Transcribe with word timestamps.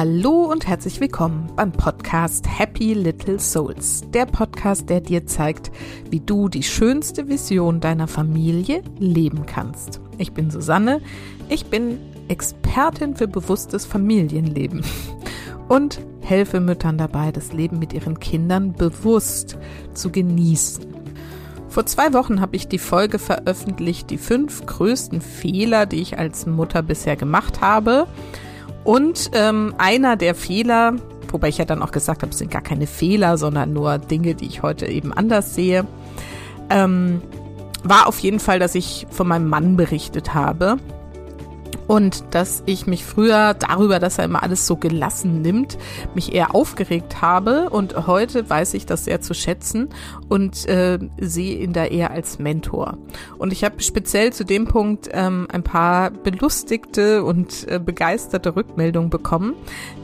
Hallo 0.00 0.44
und 0.44 0.68
herzlich 0.68 1.00
willkommen 1.00 1.50
beim 1.56 1.72
Podcast 1.72 2.46
Happy 2.46 2.94
Little 2.94 3.40
Souls. 3.40 4.04
Der 4.14 4.26
Podcast, 4.26 4.88
der 4.88 5.00
dir 5.00 5.26
zeigt, 5.26 5.72
wie 6.08 6.20
du 6.20 6.48
die 6.48 6.62
schönste 6.62 7.26
Vision 7.26 7.80
deiner 7.80 8.06
Familie 8.06 8.84
leben 9.00 9.44
kannst. 9.44 10.00
Ich 10.16 10.30
bin 10.30 10.52
Susanne, 10.52 11.00
ich 11.48 11.66
bin 11.66 11.98
Expertin 12.28 13.16
für 13.16 13.26
bewusstes 13.26 13.86
Familienleben 13.86 14.84
und 15.68 15.98
helfe 16.20 16.60
Müttern 16.60 16.96
dabei, 16.96 17.32
das 17.32 17.52
Leben 17.52 17.80
mit 17.80 17.92
ihren 17.92 18.20
Kindern 18.20 18.74
bewusst 18.74 19.58
zu 19.94 20.12
genießen. 20.12 20.86
Vor 21.68 21.86
zwei 21.86 22.12
Wochen 22.12 22.40
habe 22.40 22.54
ich 22.54 22.68
die 22.68 22.78
Folge 22.78 23.18
veröffentlicht, 23.18 24.10
die 24.10 24.18
fünf 24.18 24.64
größten 24.64 25.20
Fehler, 25.20 25.86
die 25.86 26.00
ich 26.00 26.20
als 26.20 26.46
Mutter 26.46 26.84
bisher 26.84 27.16
gemacht 27.16 27.60
habe. 27.60 28.06
Und 28.84 29.30
ähm, 29.32 29.74
einer 29.78 30.16
der 30.16 30.34
Fehler, 30.34 30.94
wobei 31.30 31.48
ich 31.48 31.58
ja 31.58 31.64
dann 31.64 31.82
auch 31.82 31.90
gesagt 31.90 32.22
habe, 32.22 32.32
es 32.32 32.38
sind 32.38 32.50
gar 32.50 32.62
keine 32.62 32.86
Fehler, 32.86 33.36
sondern 33.36 33.72
nur 33.72 33.98
Dinge, 33.98 34.34
die 34.34 34.46
ich 34.46 34.62
heute 34.62 34.86
eben 34.86 35.12
anders 35.12 35.54
sehe, 35.54 35.86
ähm, 36.70 37.22
war 37.82 38.06
auf 38.06 38.18
jeden 38.20 38.40
Fall, 38.40 38.58
dass 38.58 38.74
ich 38.74 39.06
von 39.10 39.28
meinem 39.28 39.48
Mann 39.48 39.76
berichtet 39.76 40.34
habe 40.34 40.78
und 41.88 42.22
dass 42.34 42.62
ich 42.66 42.86
mich 42.86 43.04
früher 43.04 43.54
darüber, 43.54 43.98
dass 43.98 44.18
er 44.18 44.26
immer 44.26 44.42
alles 44.42 44.66
so 44.66 44.76
gelassen 44.76 45.42
nimmt, 45.42 45.78
mich 46.14 46.34
eher 46.34 46.54
aufgeregt 46.54 47.22
habe 47.22 47.70
und 47.70 48.06
heute 48.06 48.48
weiß 48.48 48.74
ich 48.74 48.86
das 48.86 49.06
sehr 49.06 49.20
zu 49.22 49.34
schätzen 49.34 49.88
und 50.28 50.68
äh, 50.68 50.98
sehe 51.18 51.56
ihn 51.56 51.72
da 51.72 51.86
eher 51.86 52.10
als 52.10 52.38
Mentor. 52.38 52.98
Und 53.38 53.52
ich 53.52 53.64
habe 53.64 53.82
speziell 53.82 54.32
zu 54.32 54.44
dem 54.44 54.66
Punkt 54.66 55.08
ähm, 55.12 55.48
ein 55.50 55.62
paar 55.62 56.10
belustigte 56.10 57.24
und 57.24 57.66
äh, 57.66 57.80
begeisterte 57.82 58.54
Rückmeldungen 58.54 59.08
bekommen. 59.08 59.54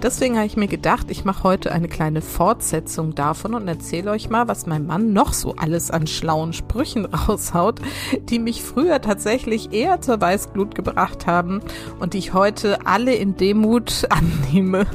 Deswegen 0.02 0.36
habe 0.36 0.46
ich 0.46 0.56
mir 0.56 0.68
gedacht, 0.68 1.10
ich 1.10 1.26
mache 1.26 1.44
heute 1.44 1.70
eine 1.70 1.88
kleine 1.88 2.22
Fortsetzung 2.22 3.14
davon 3.14 3.52
und 3.54 3.68
erzähle 3.68 4.10
euch 4.10 4.30
mal, 4.30 4.48
was 4.48 4.66
mein 4.66 4.86
Mann 4.86 5.12
noch 5.12 5.34
so 5.34 5.54
alles 5.56 5.90
an 5.90 6.06
schlauen 6.06 6.54
Sprüchen 6.54 7.04
raushaut, 7.28 7.82
die 8.30 8.38
mich 8.38 8.62
früher 8.62 9.02
tatsächlich 9.02 9.72
eher 9.72 10.00
zur 10.00 10.18
Weißglut 10.18 10.74
gebracht 10.74 11.26
haben 11.26 11.60
und 12.00 12.14
die 12.14 12.18
ich 12.18 12.32
heute 12.32 12.86
alle 12.86 13.14
in 13.14 13.36
Demut 13.36 14.06
annehme 14.10 14.86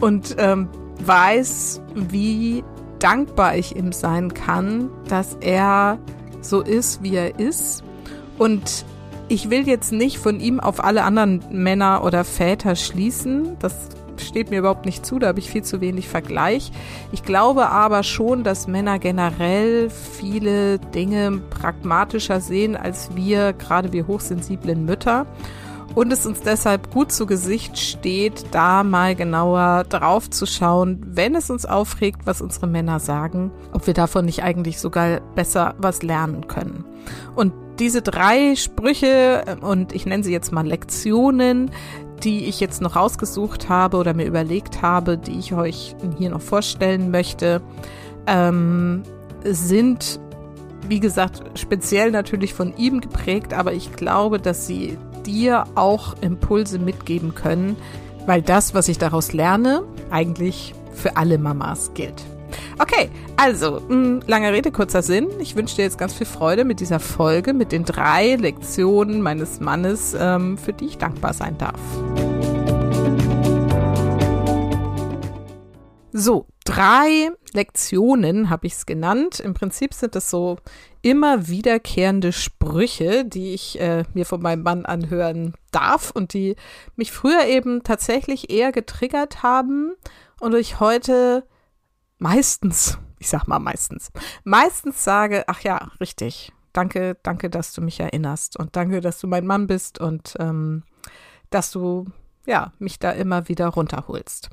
und 0.00 0.36
ähm, 0.38 0.68
weiß, 1.04 1.80
wie 1.94 2.64
dankbar 2.98 3.56
ich 3.56 3.76
ihm 3.76 3.92
sein 3.92 4.34
kann, 4.34 4.90
dass 5.08 5.36
er 5.40 5.98
so 6.40 6.60
ist, 6.60 7.02
wie 7.02 7.14
er 7.14 7.38
ist. 7.38 7.84
Und 8.38 8.84
ich 9.28 9.50
will 9.50 9.68
jetzt 9.68 9.92
nicht 9.92 10.18
von 10.18 10.40
ihm 10.40 10.58
auf 10.60 10.82
alle 10.82 11.04
anderen 11.04 11.42
Männer 11.50 12.02
oder 12.04 12.24
Väter 12.24 12.76
schließen. 12.76 13.56
Das 13.58 13.88
steht 14.18 14.50
mir 14.50 14.60
überhaupt 14.60 14.86
nicht 14.86 15.04
zu, 15.06 15.18
da 15.18 15.28
habe 15.28 15.38
ich 15.38 15.50
viel 15.50 15.62
zu 15.62 15.80
wenig 15.80 16.08
Vergleich. 16.08 16.72
Ich 17.12 17.22
glaube 17.22 17.68
aber 17.68 18.02
schon, 18.02 18.42
dass 18.42 18.66
Männer 18.66 18.98
generell 18.98 19.90
viele 19.90 20.78
Dinge 20.78 21.40
pragmatischer 21.50 22.40
sehen 22.40 22.76
als 22.76 23.14
wir, 23.14 23.52
gerade 23.52 23.92
wir 23.92 24.06
hochsensiblen 24.06 24.84
Mütter 24.84 25.26
und 25.94 26.12
es 26.12 26.26
uns 26.26 26.40
deshalb 26.40 26.92
gut 26.92 27.12
zu 27.12 27.26
Gesicht 27.26 27.78
steht, 27.78 28.46
da 28.52 28.84
mal 28.84 29.14
genauer 29.14 29.84
drauf 29.88 30.30
zu 30.30 30.46
schauen, 30.46 31.00
wenn 31.04 31.34
es 31.34 31.50
uns 31.50 31.66
aufregt, 31.66 32.20
was 32.24 32.40
unsere 32.40 32.66
Männer 32.66 33.00
sagen, 33.00 33.50
ob 33.72 33.86
wir 33.86 33.94
davon 33.94 34.24
nicht 34.24 34.42
eigentlich 34.42 34.78
sogar 34.80 35.20
besser 35.34 35.74
was 35.78 36.02
lernen 36.02 36.46
können. 36.46 36.84
Und 37.34 37.52
diese 37.78 38.02
drei 38.02 38.56
Sprüche, 38.56 39.44
äh, 39.46 39.56
und 39.64 39.94
ich 39.94 40.06
nenne 40.06 40.24
sie 40.24 40.32
jetzt 40.32 40.52
mal 40.52 40.66
Lektionen, 40.66 41.70
die 42.22 42.46
ich 42.46 42.60
jetzt 42.60 42.80
noch 42.80 42.96
rausgesucht 42.96 43.68
habe 43.68 43.96
oder 43.96 44.12
mir 44.14 44.26
überlegt 44.26 44.82
habe, 44.82 45.18
die 45.18 45.38
ich 45.38 45.54
euch 45.54 45.94
hier 46.18 46.30
noch 46.30 46.40
vorstellen 46.40 47.10
möchte, 47.10 47.62
ähm, 48.26 49.02
sind, 49.44 50.18
wie 50.88 51.00
gesagt, 51.00 51.58
speziell 51.58 52.10
natürlich 52.10 52.54
von 52.54 52.76
ihm 52.76 53.00
geprägt, 53.00 53.54
aber 53.54 53.72
ich 53.72 53.92
glaube, 53.94 54.40
dass 54.40 54.66
sie 54.66 54.98
dir 55.22 55.64
auch 55.74 56.14
Impulse 56.20 56.78
mitgeben 56.78 57.34
können, 57.34 57.76
weil 58.26 58.42
das, 58.42 58.74
was 58.74 58.88
ich 58.88 58.98
daraus 58.98 59.32
lerne, 59.32 59.82
eigentlich 60.10 60.74
für 60.92 61.16
alle 61.16 61.38
Mamas 61.38 61.92
gilt. 61.94 62.24
Okay, 62.78 63.10
also, 63.36 63.80
mh, 63.88 64.20
lange 64.26 64.52
Rede, 64.52 64.70
kurzer 64.70 65.02
Sinn. 65.02 65.28
Ich 65.40 65.56
wünsche 65.56 65.76
dir 65.76 65.82
jetzt 65.82 65.98
ganz 65.98 66.14
viel 66.14 66.26
Freude 66.26 66.64
mit 66.64 66.80
dieser 66.80 67.00
Folge, 67.00 67.52
mit 67.52 67.72
den 67.72 67.84
drei 67.84 68.36
Lektionen 68.36 69.20
meines 69.20 69.60
Mannes, 69.60 70.16
ähm, 70.18 70.56
für 70.56 70.72
die 70.72 70.86
ich 70.86 70.98
dankbar 70.98 71.34
sein 71.34 71.56
darf. 71.58 71.80
So, 76.12 76.46
drei 76.68 77.30
Lektionen 77.54 78.50
habe 78.50 78.66
ich 78.66 78.74
es 78.74 78.84
genannt. 78.84 79.40
Im 79.40 79.54
Prinzip 79.54 79.94
sind 79.94 80.14
es 80.14 80.28
so 80.28 80.58
immer 81.00 81.48
wiederkehrende 81.48 82.30
Sprüche, 82.30 83.24
die 83.24 83.54
ich 83.54 83.80
äh, 83.80 84.04
mir 84.12 84.26
von 84.26 84.42
meinem 84.42 84.64
Mann 84.64 84.84
anhören 84.84 85.54
darf 85.70 86.10
und 86.10 86.34
die 86.34 86.56
mich 86.94 87.10
früher 87.10 87.46
eben 87.46 87.84
tatsächlich 87.84 88.50
eher 88.50 88.70
getriggert 88.70 89.42
haben 89.42 89.94
und 90.40 90.54
ich 90.54 90.78
heute 90.78 91.46
meistens, 92.18 92.98
ich 93.18 93.30
sag 93.30 93.48
mal 93.48 93.60
meistens, 93.60 94.10
meistens 94.44 95.02
sage, 95.02 95.44
ach 95.46 95.60
ja, 95.60 95.90
richtig, 96.00 96.52
danke, 96.74 97.16
danke, 97.22 97.48
dass 97.48 97.72
du 97.72 97.80
mich 97.80 97.98
erinnerst 97.98 98.58
und 98.58 98.76
danke, 98.76 99.00
dass 99.00 99.18
du 99.20 99.26
mein 99.26 99.46
Mann 99.46 99.68
bist 99.68 100.00
und 100.00 100.34
ähm, 100.38 100.82
dass 101.48 101.70
du 101.70 102.08
ja 102.44 102.74
mich 102.78 102.98
da 102.98 103.12
immer 103.12 103.48
wieder 103.48 103.68
runterholst. 103.68 104.50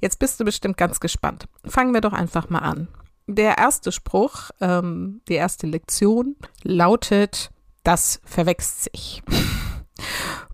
Jetzt 0.00 0.18
bist 0.18 0.38
du 0.40 0.44
bestimmt 0.44 0.76
ganz 0.76 1.00
gespannt. 1.00 1.46
Fangen 1.64 1.94
wir 1.94 2.00
doch 2.00 2.12
einfach 2.12 2.48
mal 2.48 2.60
an. 2.60 2.88
Der 3.26 3.58
erste 3.58 3.92
Spruch, 3.92 4.50
ähm, 4.60 5.20
die 5.28 5.34
erste 5.34 5.66
Lektion 5.66 6.36
lautet, 6.62 7.50
das 7.82 8.20
verwechselt 8.24 8.92
sich. 8.94 9.22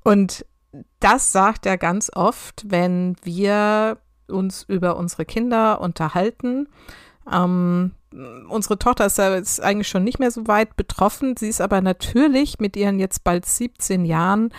Und 0.02 0.44
das 1.00 1.32
sagt 1.32 1.66
er 1.66 1.78
ganz 1.78 2.10
oft, 2.14 2.64
wenn 2.66 3.16
wir 3.22 3.98
uns 4.28 4.64
über 4.64 4.96
unsere 4.96 5.24
Kinder 5.24 5.80
unterhalten. 5.80 6.68
Ähm, 7.30 7.92
unsere 8.48 8.78
Tochter 8.78 9.06
ist 9.06 9.18
ja 9.18 9.34
jetzt 9.34 9.60
eigentlich 9.60 9.88
schon 9.88 10.04
nicht 10.04 10.18
mehr 10.18 10.30
so 10.30 10.46
weit 10.46 10.76
betroffen. 10.76 11.36
Sie 11.36 11.48
ist 11.48 11.60
aber 11.60 11.80
natürlich 11.80 12.58
mit 12.58 12.76
ihren 12.76 12.98
jetzt 12.98 13.24
bald 13.24 13.46
17 13.46 14.04
Jahren 14.04 14.50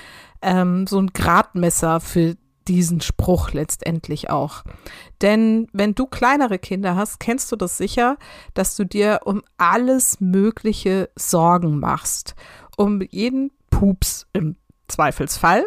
ähm, 0.41 0.87
so 0.87 0.99
ein 0.99 1.07
Gradmesser 1.13 1.99
für 1.99 2.35
diesen 2.67 3.01
Spruch 3.01 3.51
letztendlich 3.51 4.29
auch. 4.29 4.63
Denn 5.21 5.67
wenn 5.73 5.95
du 5.95 6.05
kleinere 6.05 6.59
Kinder 6.59 6.95
hast, 6.95 7.19
kennst 7.19 7.51
du 7.51 7.55
das 7.55 7.77
sicher, 7.77 8.17
dass 8.53 8.75
du 8.75 8.85
dir 8.85 9.21
um 9.25 9.43
alles 9.57 10.19
Mögliche 10.19 11.09
Sorgen 11.15 11.79
machst. 11.79 12.35
Um 12.77 13.01
jeden 13.01 13.51
Pups 13.69 14.27
im 14.33 14.55
Zweifelsfall. 14.87 15.65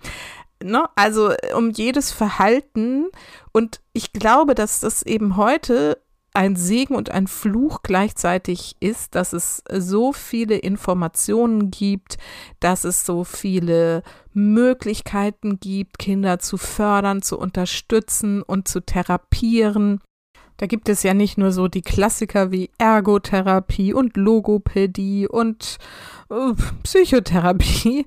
ne? 0.62 0.88
Also 0.94 1.32
um 1.54 1.70
jedes 1.70 2.12
Verhalten. 2.12 3.06
Und 3.52 3.80
ich 3.92 4.12
glaube, 4.12 4.54
dass 4.54 4.80
das 4.80 5.02
eben 5.02 5.36
heute 5.36 6.00
ein 6.36 6.54
Segen 6.54 6.94
und 6.94 7.10
ein 7.10 7.26
Fluch 7.26 7.82
gleichzeitig 7.82 8.76
ist, 8.78 9.14
dass 9.14 9.32
es 9.32 9.64
so 9.72 10.12
viele 10.12 10.56
Informationen 10.56 11.70
gibt, 11.70 12.18
dass 12.60 12.84
es 12.84 13.06
so 13.06 13.24
viele 13.24 14.02
Möglichkeiten 14.34 15.58
gibt, 15.58 15.98
Kinder 15.98 16.38
zu 16.38 16.58
fördern, 16.58 17.22
zu 17.22 17.38
unterstützen 17.38 18.42
und 18.42 18.68
zu 18.68 18.80
therapieren. 18.80 20.00
Da 20.58 20.66
gibt 20.66 20.90
es 20.90 21.02
ja 21.02 21.14
nicht 21.14 21.38
nur 21.38 21.52
so 21.52 21.68
die 21.68 21.82
Klassiker 21.82 22.50
wie 22.52 22.70
Ergotherapie 22.76 23.94
und 23.94 24.16
Logopädie 24.16 25.26
und 25.26 25.78
Psychotherapie, 26.82 28.04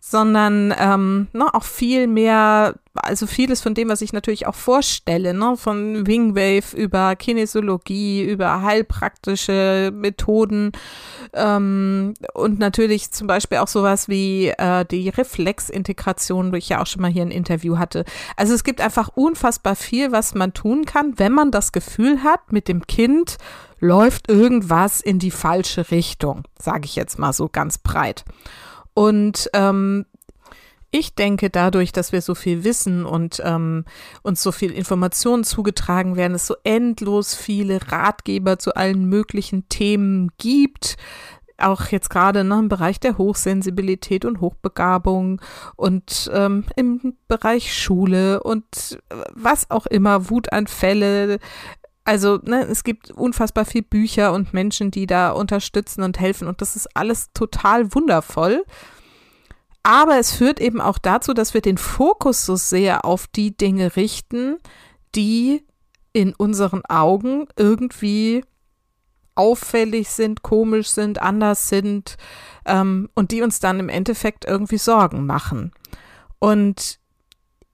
sondern 0.00 0.74
ähm, 0.76 1.28
ne, 1.32 1.54
auch 1.54 1.62
viel 1.62 2.08
mehr, 2.08 2.74
also 2.94 3.28
vieles 3.28 3.60
von 3.60 3.74
dem, 3.74 3.88
was 3.88 4.02
ich 4.02 4.12
natürlich 4.12 4.46
auch 4.46 4.56
vorstelle, 4.56 5.34
ne, 5.34 5.56
von 5.56 6.06
Wingwave 6.06 6.76
über 6.76 7.14
Kinesiologie, 7.14 8.24
über 8.24 8.62
heilpraktische 8.62 9.92
Methoden 9.94 10.72
ähm, 11.32 12.14
und 12.34 12.58
natürlich 12.58 13.12
zum 13.12 13.28
Beispiel 13.28 13.58
auch 13.58 13.68
sowas 13.68 14.08
wie 14.08 14.48
äh, 14.48 14.84
die 14.84 15.08
Reflexintegration, 15.08 16.50
wo 16.50 16.56
ich 16.56 16.68
ja 16.68 16.82
auch 16.82 16.86
schon 16.86 17.02
mal 17.02 17.10
hier 17.10 17.22
ein 17.22 17.30
Interview 17.30 17.78
hatte. 17.78 18.04
Also 18.36 18.52
es 18.52 18.64
gibt 18.64 18.80
einfach 18.80 19.10
unfassbar 19.14 19.76
viel, 19.76 20.10
was 20.10 20.34
man 20.34 20.54
tun 20.54 20.86
kann, 20.86 21.18
wenn 21.18 21.32
man 21.32 21.52
das 21.52 21.70
Gefühl 21.70 22.24
hat, 22.24 22.52
mit 22.52 22.66
dem 22.66 22.86
Kind 22.88 23.38
läuft 23.80 24.28
irgendwas 24.28 25.00
in 25.00 25.18
die 25.18 25.30
falsche 25.30 25.90
Richtung, 25.90 26.44
sage 26.58 26.84
ich 26.84 26.96
jetzt 26.96 27.18
mal 27.18 27.32
so 27.32 27.48
ganz 27.48 27.78
breit. 27.78 28.24
Und 28.94 29.50
ähm, 29.54 30.06
ich 30.92 31.14
denke, 31.14 31.50
dadurch, 31.50 31.92
dass 31.92 32.12
wir 32.12 32.20
so 32.20 32.34
viel 32.34 32.64
wissen 32.64 33.06
und 33.06 33.40
ähm, 33.44 33.84
uns 34.22 34.42
so 34.42 34.50
viel 34.50 34.72
Informationen 34.72 35.44
zugetragen 35.44 36.16
werden, 36.16 36.34
es 36.34 36.46
so 36.46 36.56
endlos 36.64 37.34
viele 37.34 37.92
Ratgeber 37.92 38.58
zu 38.58 38.74
allen 38.74 39.04
möglichen 39.04 39.68
Themen 39.68 40.32
gibt, 40.38 40.96
auch 41.58 41.86
jetzt 41.88 42.10
gerade 42.10 42.42
ne, 42.42 42.58
im 42.58 42.68
Bereich 42.68 42.98
der 42.98 43.18
Hochsensibilität 43.18 44.24
und 44.24 44.40
Hochbegabung 44.40 45.40
und 45.76 46.30
ähm, 46.32 46.64
im 46.74 47.14
Bereich 47.28 47.74
Schule 47.74 48.42
und 48.42 48.98
äh, 49.10 49.14
was 49.34 49.70
auch 49.70 49.86
immer, 49.86 50.30
Wutanfälle. 50.30 51.38
Also 52.10 52.40
ne, 52.42 52.66
es 52.66 52.82
gibt 52.82 53.12
unfassbar 53.12 53.64
viel 53.64 53.82
Bücher 53.82 54.32
und 54.32 54.52
Menschen, 54.52 54.90
die 54.90 55.06
da 55.06 55.30
unterstützen 55.30 56.02
und 56.02 56.18
helfen 56.18 56.48
und 56.48 56.60
das 56.60 56.74
ist 56.74 56.88
alles 56.96 57.32
total 57.34 57.94
wundervoll. 57.94 58.64
Aber 59.84 60.18
es 60.18 60.32
führt 60.32 60.58
eben 60.58 60.80
auch 60.80 60.98
dazu, 60.98 61.34
dass 61.34 61.54
wir 61.54 61.60
den 61.60 61.78
Fokus 61.78 62.44
so 62.44 62.56
sehr 62.56 63.04
auf 63.04 63.28
die 63.28 63.56
Dinge 63.56 63.94
richten, 63.94 64.58
die 65.14 65.64
in 66.12 66.34
unseren 66.34 66.84
Augen 66.84 67.46
irgendwie 67.56 68.44
auffällig 69.36 70.08
sind, 70.08 70.42
komisch 70.42 70.88
sind, 70.88 71.22
anders 71.22 71.68
sind 71.68 72.16
ähm, 72.64 73.08
und 73.14 73.30
die 73.30 73.42
uns 73.42 73.60
dann 73.60 73.78
im 73.78 73.88
Endeffekt 73.88 74.46
irgendwie 74.46 74.78
Sorgen 74.78 75.26
machen. 75.26 75.70
Und 76.40 76.98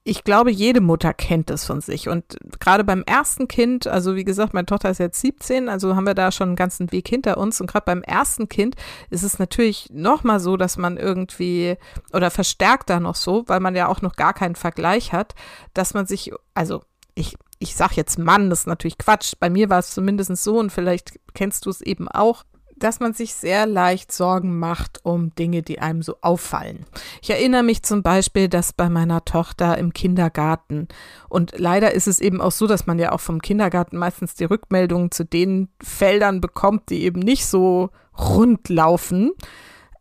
ich 0.08 0.23
glaube, 0.23 0.53
jede 0.53 0.81
Mutter 0.81 1.12
kennt 1.12 1.50
es 1.50 1.64
von 1.64 1.81
sich. 1.81 2.08
Und 2.08 2.37
gerade 2.61 2.85
beim 2.85 3.03
ersten 3.03 3.49
Kind, 3.49 3.88
also 3.88 4.14
wie 4.14 4.25
gesagt, 4.25 4.55
meine 4.55 4.67
Tochter 4.67 4.88
ist 4.88 4.99
jetzt 4.99 5.20
17, 5.20 5.69
also 5.69 5.97
haben 5.97 6.06
wir 6.06 6.14
da 6.14 6.31
schon 6.31 6.50
einen 6.50 6.56
ganzen 6.56 6.93
Weg 6.93 7.08
hinter 7.08 7.38
uns. 7.38 7.61
Und 7.61 7.67
gerade 7.67 7.87
beim 7.87 8.03
ersten 8.03 8.49
Kind 8.49 8.76
ist 9.11 9.25
es 9.25 9.41
natürlich 9.41 9.88
nochmal 9.93 10.38
so, 10.38 10.56
dass 10.56 10.76
man 10.76 10.97
irgendwie, 10.97 11.76
oder 12.12 12.31
verstärkt 12.31 12.88
da 12.88 13.00
noch 13.00 13.17
so, 13.17 13.43
weil 13.49 13.58
man 13.58 13.75
ja 13.75 13.88
auch 13.88 14.00
noch 14.00 14.14
gar 14.14 14.32
keinen 14.32 14.55
Vergleich 14.55 15.12
hat, 15.12 15.35
dass 15.75 15.93
man 15.93 16.06
sich, 16.06 16.32
also 16.55 16.82
ich 17.17 17.35
ich 17.59 17.75
sag 17.75 17.97
jetzt 17.97 18.19
Mann, 18.19 18.50
das 18.50 18.61
ist 18.61 18.67
natürlich 18.67 18.99
Quatsch. 18.99 19.32
Bei 19.41 19.50
mir 19.50 19.70
war 19.70 19.79
es 19.79 19.91
zumindest 19.91 20.37
so 20.37 20.59
und 20.59 20.70
vielleicht 20.70 21.19
kennst 21.35 21.67
du 21.67 21.70
es 21.70 21.81
eben 21.81 22.06
auch, 22.06 22.44
dass 22.76 23.00
man 23.00 23.14
sich 23.14 23.34
sehr 23.34 23.67
leicht 23.67 24.12
Sorgen 24.12 24.58
macht 24.58 25.00
um 25.02 25.34
Dinge, 25.34 25.62
die 25.62 25.78
einem 25.78 26.02
so 26.02 26.17
auffallen. 26.20 26.84
Ich 27.23 27.31
erinnere 27.31 27.62
mich 27.62 27.82
zum 27.82 28.02
Beispiel, 28.02 28.49
dass 28.49 28.73
bei 28.73 28.88
meiner 28.88 29.25
Tochter 29.25 29.78
im 29.78 29.93
Kindergarten 29.93 30.88
und 31.28 31.55
leider 31.56 31.93
ist 31.93 32.06
es 32.06 32.20
eben 32.20 32.40
auch 32.40 32.52
so, 32.52 32.67
dass 32.67 32.87
man 32.87 32.99
ja 32.99 33.12
auch 33.12 33.20
vom 33.20 33.40
Kindergarten 33.40 33.96
meistens 33.96 34.34
die 34.34 34.44
Rückmeldungen 34.44 35.11
zu 35.11 35.25
den 35.25 35.69
Feldern 35.82 36.40
bekommt, 36.40 36.90
die 36.90 37.02
eben 37.02 37.20
nicht 37.20 37.46
so 37.46 37.90
rund 38.19 38.69
laufen. 38.69 39.32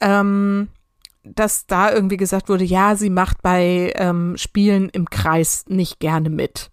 Ähm, 0.01 0.69
dass 1.25 1.65
da 1.65 1.91
irgendwie 1.91 2.17
gesagt 2.17 2.49
wurde, 2.49 2.63
ja, 2.63 2.95
sie 2.95 3.09
macht 3.09 3.41
bei 3.41 3.93
ähm, 3.95 4.37
Spielen 4.37 4.89
im 4.89 5.09
Kreis 5.09 5.65
nicht 5.67 5.99
gerne 5.99 6.29
mit. 6.29 6.69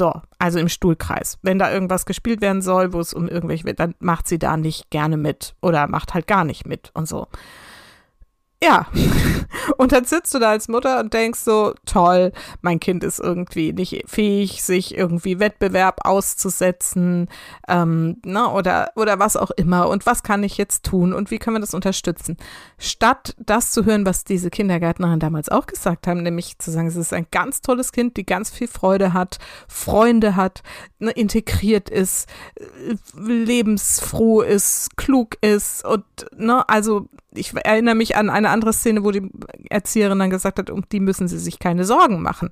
So, 0.00 0.14
also 0.38 0.58
im 0.58 0.70
Stuhlkreis. 0.70 1.38
Wenn 1.42 1.58
da 1.58 1.70
irgendwas 1.70 2.06
gespielt 2.06 2.40
werden 2.40 2.62
soll, 2.62 2.94
wo 2.94 3.00
es 3.00 3.12
um 3.12 3.28
irgendwelche, 3.28 3.74
dann 3.74 3.94
macht 3.98 4.28
sie 4.28 4.38
da 4.38 4.56
nicht 4.56 4.88
gerne 4.88 5.18
mit 5.18 5.54
oder 5.60 5.88
macht 5.88 6.14
halt 6.14 6.26
gar 6.26 6.44
nicht 6.44 6.66
mit 6.66 6.90
und 6.94 7.06
so. 7.06 7.26
Ja. 8.62 8.86
Und 9.76 9.92
dann 9.92 10.04
sitzt 10.04 10.34
du 10.34 10.38
da 10.38 10.50
als 10.50 10.68
Mutter 10.68 11.00
und 11.00 11.12
denkst 11.12 11.40
so, 11.40 11.74
toll, 11.84 12.32
mein 12.60 12.80
Kind 12.80 13.02
ist 13.04 13.18
irgendwie 13.18 13.72
nicht 13.72 14.04
fähig, 14.06 14.62
sich 14.62 14.96
irgendwie 14.96 15.38
Wettbewerb 15.38 16.00
auszusetzen, 16.04 17.28
ähm, 17.68 18.18
ne, 18.24 18.48
oder, 18.48 18.92
oder 18.96 19.18
was 19.18 19.36
auch 19.36 19.50
immer. 19.50 19.88
Und 19.88 20.06
was 20.06 20.22
kann 20.22 20.42
ich 20.44 20.56
jetzt 20.56 20.84
tun 20.84 21.12
und 21.12 21.30
wie 21.30 21.38
können 21.38 21.56
wir 21.56 21.60
das 21.60 21.74
unterstützen? 21.74 22.36
Statt 22.78 23.34
das 23.38 23.70
zu 23.70 23.84
hören, 23.84 24.06
was 24.06 24.24
diese 24.24 24.50
Kindergärtnerin 24.50 25.20
damals 25.20 25.48
auch 25.48 25.66
gesagt 25.66 26.06
haben, 26.06 26.22
nämlich 26.22 26.58
zu 26.58 26.70
sagen, 26.70 26.86
es 26.86 26.96
ist 26.96 27.12
ein 27.12 27.26
ganz 27.30 27.60
tolles 27.60 27.92
Kind, 27.92 28.16
die 28.16 28.26
ganz 28.26 28.50
viel 28.50 28.68
Freude 28.68 29.12
hat, 29.12 29.38
Freunde 29.68 30.36
hat, 30.36 30.62
ne, 30.98 31.10
integriert 31.10 31.90
ist, 31.90 32.28
äh, 32.56 32.94
lebensfroh 33.16 34.42
ist, 34.42 34.96
klug 34.96 35.36
ist 35.40 35.84
und, 35.84 36.04
ne, 36.36 36.68
also 36.68 37.08
ich 37.32 37.54
erinnere 37.54 37.94
mich 37.94 38.16
an 38.16 38.30
eine 38.30 38.50
andere 38.50 38.72
Szene, 38.72 39.04
wo 39.04 39.10
die 39.10 39.30
Erzieherin 39.68 40.18
dann 40.18 40.30
gesagt 40.30 40.58
hat, 40.58 40.70
um 40.70 40.84
die 40.90 41.00
müssen 41.00 41.28
sie 41.28 41.38
sich 41.38 41.58
keine 41.58 41.84
Sorgen 41.84 42.22
machen. 42.22 42.50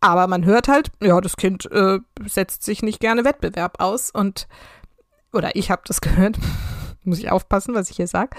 Aber 0.00 0.26
man 0.26 0.44
hört 0.44 0.68
halt, 0.68 0.90
ja, 1.02 1.20
das 1.20 1.36
Kind 1.36 1.70
äh, 1.72 2.00
setzt 2.26 2.64
sich 2.64 2.82
nicht 2.82 3.00
gerne 3.00 3.24
Wettbewerb 3.24 3.80
aus 3.80 4.10
und, 4.10 4.48
oder 5.32 5.56
ich 5.56 5.70
habe 5.70 5.82
das 5.86 6.00
gehört, 6.00 6.38
muss 7.04 7.18
ich 7.18 7.30
aufpassen, 7.30 7.74
was 7.74 7.90
ich 7.90 7.96
hier 7.96 8.08
sage. 8.08 8.36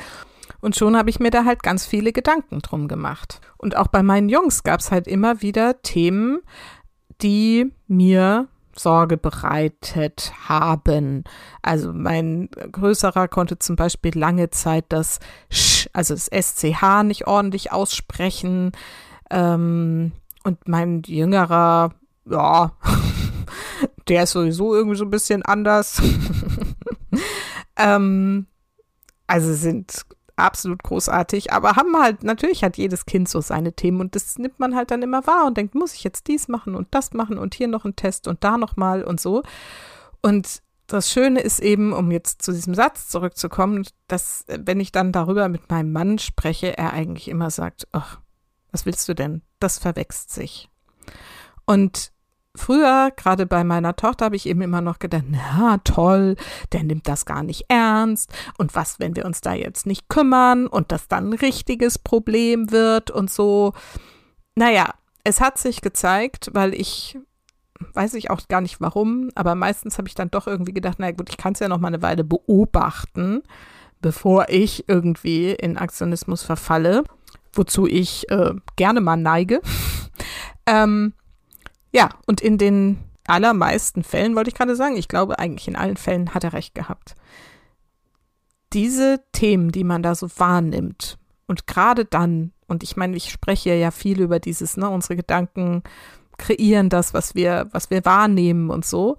Und 0.60 0.75
schon 0.75 0.98
habe 0.98 1.10
ich 1.10 1.19
mir 1.19 1.30
da 1.30 1.45
halt 1.45 1.62
ganz 1.62 1.86
viele 1.86 2.12
Gedanken 2.12 2.62
drum 2.62 2.88
gemacht. 2.88 3.42
Und 3.57 3.75
auch 3.75 3.88
bei 3.88 4.01
meinen 4.01 4.30
Jungs 4.30 4.63
gab 4.63 4.80
es 4.80 4.92
halt 4.92 5.07
immer 5.07 5.42
wieder 5.42 5.81
Themen, 5.81 6.40
die 7.22 7.72
mir 7.88 8.48
Sorge 8.80 9.18
bereitet 9.18 10.34
haben. 10.48 11.24
Also 11.62 11.94
mein 11.94 12.50
größerer 12.72 13.28
konnte 13.28 13.60
zum 13.60 13.76
Beispiel 13.76 14.18
lange 14.18 14.50
Zeit 14.50 14.86
das 14.90 15.20
Sch, 15.50 15.88
also 15.94 16.14
das 16.14 16.28
SCH 16.28 17.04
nicht 17.04 17.28
ordentlich 17.28 17.72
aussprechen. 17.72 18.72
Ähm, 19.30 20.12
und 20.44 20.68
mein 20.68 21.02
jüngerer, 21.06 21.94
ja, 22.26 22.72
der 24.08 24.24
ist 24.24 24.32
sowieso 24.32 24.76
irgendwie 24.76 24.98
so 24.98 25.06
ein 25.06 25.12
bisschen 25.12 25.44
anders. 25.44 26.02
ähm, 27.78 28.48
also 29.28 29.54
sind 29.54 30.06
absolut 30.38 30.84
großartig, 30.84 31.51
aber 31.51 31.75
haben 31.75 31.95
halt, 31.98 32.24
natürlich 32.24 32.63
hat 32.63 32.78
jedes 32.78 33.06
Kind 33.06 33.28
so 33.28 33.42
seine 33.42 33.74
Themen 33.74 34.00
und 34.00 34.16
das 34.16 34.38
nimmt 34.38 34.60
man 34.60 34.75
halt 34.75 34.92
dann 34.92 35.01
immer 35.01 35.25
wahr 35.28 35.45
und 35.45 35.57
denkt, 35.57 35.75
muss 35.75 35.94
ich 35.94 36.04
jetzt 36.04 36.28
dies 36.28 36.48
machen 36.48 36.75
und 36.75 36.88
das 36.92 37.13
machen 37.13 37.38
und 37.38 37.56
hier 37.56 37.68
noch 37.68 37.86
ein 37.86 37.95
Test 37.95 38.28
und 38.28 38.44
da 38.44 38.57
nochmal 38.57 39.04
und 39.04 39.19
so. 39.19 39.44
Und 40.22 40.62
das 40.88 41.12
Schöne 41.12 41.42
ist 41.42 41.60
eben, 41.60 41.92
um 41.92 42.12
jetzt 42.12 42.42
zu 42.42 42.54
diesem 42.54 42.74
Satz 42.74 43.10
zurückzukommen, 43.10 43.86
dass, 44.07 44.45
wenn 44.48 44.80
ich 44.80 44.92
dann 44.92 45.12
darüber 45.12 45.50
mit 45.50 45.69
meinem 45.69 45.92
Mann 45.92 46.18
spreche, 46.18 46.78
er 46.78 46.94
eigentlich 46.94 47.28
immer 47.28 47.51
sagt, 47.51 47.88
ach, 47.92 48.19
was 48.72 48.86
willst 48.86 49.10
du 49.10 49.13
denn? 49.13 49.42
Das 49.60 49.80
verwächst 49.80 50.31
sich. 50.31 50.69
Und 51.66 52.12
Früher, 52.57 53.12
gerade 53.15 53.45
bei 53.45 53.63
meiner 53.63 53.95
Tochter, 53.95 54.25
habe 54.25 54.36
ich 54.36 54.48
eben 54.48 54.62
immer 54.62 54.81
noch 54.81 55.00
gedacht, 55.00 55.25
na 55.30 55.77
toll, 55.83 56.36
der 56.71 56.83
nimmt 56.83 57.07
das 57.07 57.25
gar 57.25 57.44
nicht 57.44 57.65
ernst. 57.69 58.33
Und 58.57 58.75
was, 58.75 59.00
wenn 59.00 59.15
wir 59.15 59.25
uns 59.25 59.42
da 59.42 59.54
jetzt 59.54 59.86
nicht 59.86 60.09
kümmern 60.09 60.68
und 60.68 60.92
das 60.92 61.07
dann 61.07 61.30
ein 61.30 61.33
richtiges 61.33 62.00
Problem 62.00 62.71
wird 62.71 63.12
und 63.12 63.31
so. 63.31 63.74
Naja, 64.56 64.94
es 65.24 65.39
hat 65.42 65.57
sich 65.57 65.81
gezeigt, 65.81 66.50
weil 66.54 66.74
ich, 66.74 67.18
weiß 67.94 68.13
ich 68.15 68.30
auch 68.30 68.48
gar 68.48 68.62
nicht 68.62 68.81
warum, 68.81 69.30
aber 69.36 69.56
meistens 69.56 69.98
habe 69.98 70.07
ich 70.07 70.15
dann 70.15 70.31
doch 70.31 70.48
irgendwie 70.48 70.74
gedacht, 70.74 70.98
na 71.00 71.12
gut, 71.12 71.30
ich 71.30 71.38
kann 71.38 71.54
es 71.54 71.59
ja 71.59 71.68
noch 71.68 71.80
mal 71.80 71.89
eine 71.89 72.01
Weile 72.01 72.24
beobachten, 72.24 73.44
bevor 74.01 74.48
ich 74.50 74.88
irgendwie 74.88 75.51
in 75.51 75.77
Aktionismus 75.77 76.44
verfalle, 76.44 77.04
wozu 77.54 77.87
ich 77.87 78.30
äh, 78.31 78.54
gerne 78.78 79.02
mal 79.02 79.18
neige. 79.18 79.61
ähm, 80.66 81.14
ja, 81.92 82.10
und 82.26 82.42
in 82.42 82.58
den 82.58 83.00
allermeisten 83.26 84.04
Fällen, 84.04 84.36
wollte 84.36 84.50
ich 84.50 84.56
gerade 84.56 84.76
sagen, 84.76 84.96
ich 84.96 85.08
glaube 85.08 85.40
eigentlich 85.40 85.68
in 85.68 85.76
allen 85.76 85.98
Fällen 85.98 86.34
hat 86.34 86.44
er 86.44 86.54
recht 86.54 86.76
gehabt. 86.76 87.16
Diese 88.74 89.22
Themen, 89.32 89.72
die 89.72 89.84
man 89.84 90.04
da 90.04 90.16
so 90.16 90.30
wahrnimmt 90.38 91.18
und 91.46 91.68
gerade 91.68 92.06
dann, 92.06 92.52
und 92.68 92.84
ich 92.84 92.98
meine, 92.98 93.16
ich 93.16 93.32
spreche 93.32 93.74
ja 93.74 93.92
viel 93.92 94.22
über 94.22 94.40
dieses, 94.40 94.78
ne, 94.78 94.90
unsere 94.90 95.16
Gedanken 95.16 95.84
kreieren 96.38 96.90
das, 96.90 97.14
was 97.14 97.36
wir, 97.36 97.68
was 97.72 97.90
wir 97.90 98.06
wahrnehmen 98.06 98.70
und 98.70 98.86
so 98.86 99.16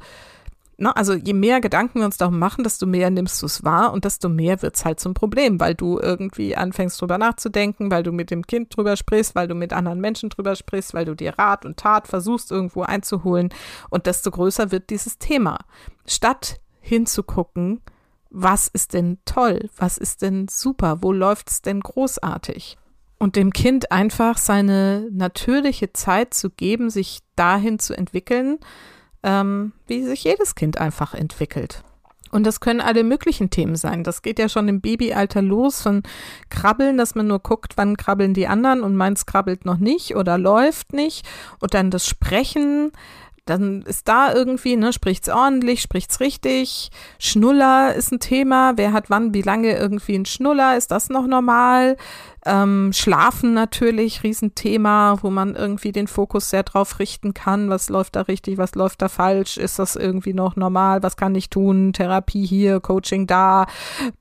ne, 0.78 0.96
also 0.96 1.14
je 1.14 1.34
mehr 1.34 1.60
Gedanken 1.60 1.98
wir 1.98 2.06
uns 2.06 2.16
darum 2.16 2.38
machen, 2.38 2.64
desto 2.64 2.86
mehr 2.86 3.10
nimmst 3.10 3.42
du 3.42 3.46
es 3.46 3.64
wahr 3.64 3.92
und 3.92 4.04
desto 4.04 4.28
mehr 4.28 4.62
wird 4.62 4.76
es 4.76 4.84
halt 4.84 5.00
zum 5.00 5.12
Problem, 5.12 5.60
weil 5.60 5.74
du 5.74 5.98
irgendwie 5.98 6.56
anfängst 6.56 7.00
drüber 7.00 7.18
nachzudenken, 7.18 7.90
weil 7.90 8.02
du 8.02 8.12
mit 8.12 8.30
dem 8.30 8.46
Kind 8.46 8.74
drüber 8.74 8.96
sprichst, 8.96 9.34
weil 9.34 9.48
du 9.48 9.54
mit 9.54 9.72
anderen 9.72 10.00
Menschen 10.00 10.30
drüber 10.30 10.54
sprichst, 10.54 10.94
weil 10.94 11.04
du 11.04 11.14
dir 11.14 11.38
Rat 11.38 11.66
und 11.66 11.76
Tat 11.76 12.08
versuchst 12.08 12.50
irgendwo 12.50 12.82
einzuholen 12.82 13.50
und 13.90 14.06
desto 14.06 14.30
größer 14.30 14.70
wird 14.70 14.90
dieses 14.90 15.18
Thema. 15.18 15.58
Statt 16.06 16.60
hinzugucken, 16.80 17.82
was 18.30 18.68
ist 18.68 18.94
denn 18.94 19.18
toll, 19.24 19.68
was 19.76 19.98
ist 19.98 20.22
denn 20.22 20.46
super, 20.48 21.02
wo 21.02 21.12
läuft's 21.12 21.60
denn 21.60 21.80
großartig? 21.80 22.76
Und 23.18 23.34
dem 23.34 23.52
Kind 23.52 23.90
einfach 23.90 24.38
seine 24.38 25.08
natürliche 25.10 25.92
Zeit 25.92 26.34
zu 26.34 26.50
geben, 26.50 26.88
sich 26.88 27.18
dahin 27.34 27.80
zu 27.80 27.96
entwickeln, 27.96 28.58
ähm, 29.22 29.72
wie 29.86 30.04
sich 30.04 30.24
jedes 30.24 30.54
Kind 30.54 30.78
einfach 30.78 31.14
entwickelt. 31.14 31.82
Und 32.30 32.44
das 32.44 32.60
können 32.60 32.80
alle 32.80 33.04
möglichen 33.04 33.50
Themen 33.50 33.76
sein. 33.76 34.04
Das 34.04 34.22
geht 34.22 34.38
ja 34.38 34.48
schon 34.48 34.68
im 34.68 34.80
Babyalter 34.80 35.40
los 35.40 35.80
von 35.80 36.02
Krabbeln, 36.50 36.98
dass 36.98 37.14
man 37.14 37.26
nur 37.26 37.38
guckt, 37.38 37.74
wann 37.76 37.96
krabbeln 37.96 38.34
die 38.34 38.46
anderen 38.46 38.82
und 38.82 38.96
meins 38.96 39.24
krabbelt 39.24 39.64
noch 39.64 39.78
nicht 39.78 40.14
oder 40.14 40.36
läuft 40.36 40.92
nicht. 40.92 41.26
Und 41.60 41.74
dann 41.74 41.90
das 41.90 42.06
Sprechen, 42.06 42.92
dann 43.48 43.82
ist 43.82 44.08
da 44.08 44.32
irgendwie, 44.32 44.76
ne, 44.76 44.92
spricht's 44.92 45.28
ordentlich, 45.28 45.80
spricht's 45.80 46.20
richtig. 46.20 46.90
Schnuller 47.18 47.94
ist 47.94 48.12
ein 48.12 48.20
Thema. 48.20 48.74
Wer 48.76 48.92
hat 48.92 49.10
wann, 49.10 49.32
wie 49.32 49.42
lange 49.42 49.76
irgendwie 49.76 50.16
ein 50.16 50.26
Schnuller? 50.26 50.76
Ist 50.76 50.90
das 50.90 51.08
noch 51.08 51.26
normal? 51.26 51.96
Ähm, 52.44 52.92
Schlafen 52.92 53.54
natürlich, 53.54 54.22
Riesenthema, 54.22 55.18
wo 55.22 55.30
man 55.30 55.54
irgendwie 55.54 55.92
den 55.92 56.06
Fokus 56.06 56.50
sehr 56.50 56.62
drauf 56.62 56.98
richten 56.98 57.34
kann. 57.34 57.70
Was 57.70 57.88
läuft 57.88 58.16
da 58.16 58.22
richtig, 58.22 58.58
was 58.58 58.74
läuft 58.74 59.02
da 59.02 59.08
falsch? 59.08 59.56
Ist 59.56 59.78
das 59.78 59.96
irgendwie 59.96 60.34
noch 60.34 60.56
normal? 60.56 61.02
Was 61.02 61.16
kann 61.16 61.34
ich 61.34 61.50
tun? 61.50 61.92
Therapie 61.92 62.46
hier, 62.46 62.80
Coaching 62.80 63.26
da, 63.26 63.66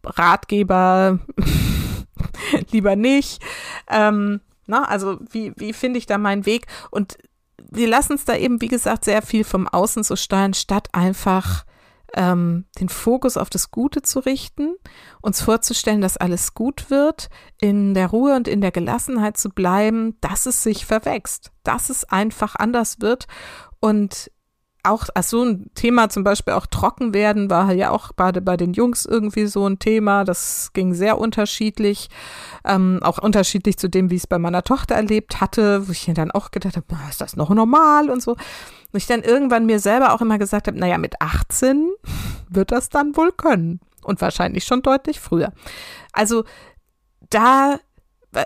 Ratgeber 0.03 1.19
lieber 2.71 2.95
nicht. 2.95 3.41
Ähm, 3.89 4.41
na, 4.65 4.83
also 4.83 5.17
wie, 5.31 5.53
wie 5.55 5.73
finde 5.73 5.99
ich 5.99 6.05
da 6.05 6.17
meinen 6.17 6.45
Weg? 6.45 6.67
Und 6.91 7.17
wir 7.69 7.87
lassen 7.87 8.13
es 8.13 8.25
da 8.25 8.35
eben, 8.35 8.61
wie 8.61 8.67
gesagt, 8.67 9.05
sehr 9.05 9.21
viel 9.21 9.43
vom 9.43 9.67
Außen 9.67 10.03
so 10.03 10.15
steuern, 10.15 10.53
statt 10.53 10.89
einfach 10.93 11.65
ähm, 12.13 12.65
den 12.79 12.89
Fokus 12.89 13.37
auf 13.37 13.49
das 13.49 13.71
Gute 13.71 14.01
zu 14.01 14.19
richten, 14.19 14.75
uns 15.21 15.41
vorzustellen, 15.41 16.01
dass 16.01 16.17
alles 16.17 16.53
gut 16.53 16.89
wird, 16.89 17.29
in 17.59 17.93
der 17.93 18.07
Ruhe 18.07 18.35
und 18.35 18.47
in 18.47 18.61
der 18.61 18.71
Gelassenheit 18.71 19.37
zu 19.37 19.49
bleiben, 19.49 20.17
dass 20.21 20.45
es 20.45 20.63
sich 20.63 20.85
verwächst, 20.85 21.51
dass 21.63 21.89
es 21.89 22.05
einfach 22.05 22.55
anders 22.55 23.01
wird. 23.01 23.27
Und 23.79 24.31
auch 24.87 25.07
also 25.13 25.39
so 25.39 25.49
ein 25.49 25.71
Thema 25.75 26.09
zum 26.09 26.23
Beispiel 26.23 26.53
auch 26.53 26.65
trocken 26.65 27.13
werden 27.13 27.49
war 27.49 27.71
ja 27.73 27.91
auch 27.91 28.15
gerade 28.15 28.41
bei 28.41 28.57
den 28.57 28.73
Jungs 28.73 29.05
irgendwie 29.05 29.45
so 29.45 29.67
ein 29.67 29.79
Thema. 29.79 30.23
Das 30.23 30.71
ging 30.73 30.93
sehr 30.93 31.17
unterschiedlich, 31.17 32.09
ähm, 32.65 32.99
auch 33.03 33.17
unterschiedlich 33.17 33.77
zu 33.77 33.89
dem, 33.89 34.09
wie 34.09 34.15
ich 34.15 34.23
es 34.23 34.27
bei 34.27 34.39
meiner 34.39 34.63
Tochter 34.63 34.95
erlebt 34.95 35.41
hatte, 35.41 35.87
wo 35.87 35.91
ich 35.91 36.09
dann 36.13 36.31
auch 36.31 36.51
gedacht 36.51 36.77
habe, 36.77 36.85
ist 37.09 37.21
das 37.21 37.35
noch 37.35 37.49
normal 37.49 38.09
und 38.09 38.21
so. 38.21 38.31
Und 38.31 38.97
ich 38.97 39.07
dann 39.07 39.21
irgendwann 39.21 39.65
mir 39.65 39.79
selber 39.79 40.13
auch 40.13 40.21
immer 40.21 40.37
gesagt 40.37 40.67
habe, 40.67 40.79
naja, 40.79 40.97
mit 40.97 41.21
18 41.21 41.89
wird 42.49 42.71
das 42.71 42.89
dann 42.89 43.15
wohl 43.15 43.31
können 43.31 43.81
und 44.03 44.21
wahrscheinlich 44.21 44.63
schon 44.63 44.81
deutlich 44.81 45.19
früher. 45.19 45.51
Also 46.13 46.45
da 47.29 47.79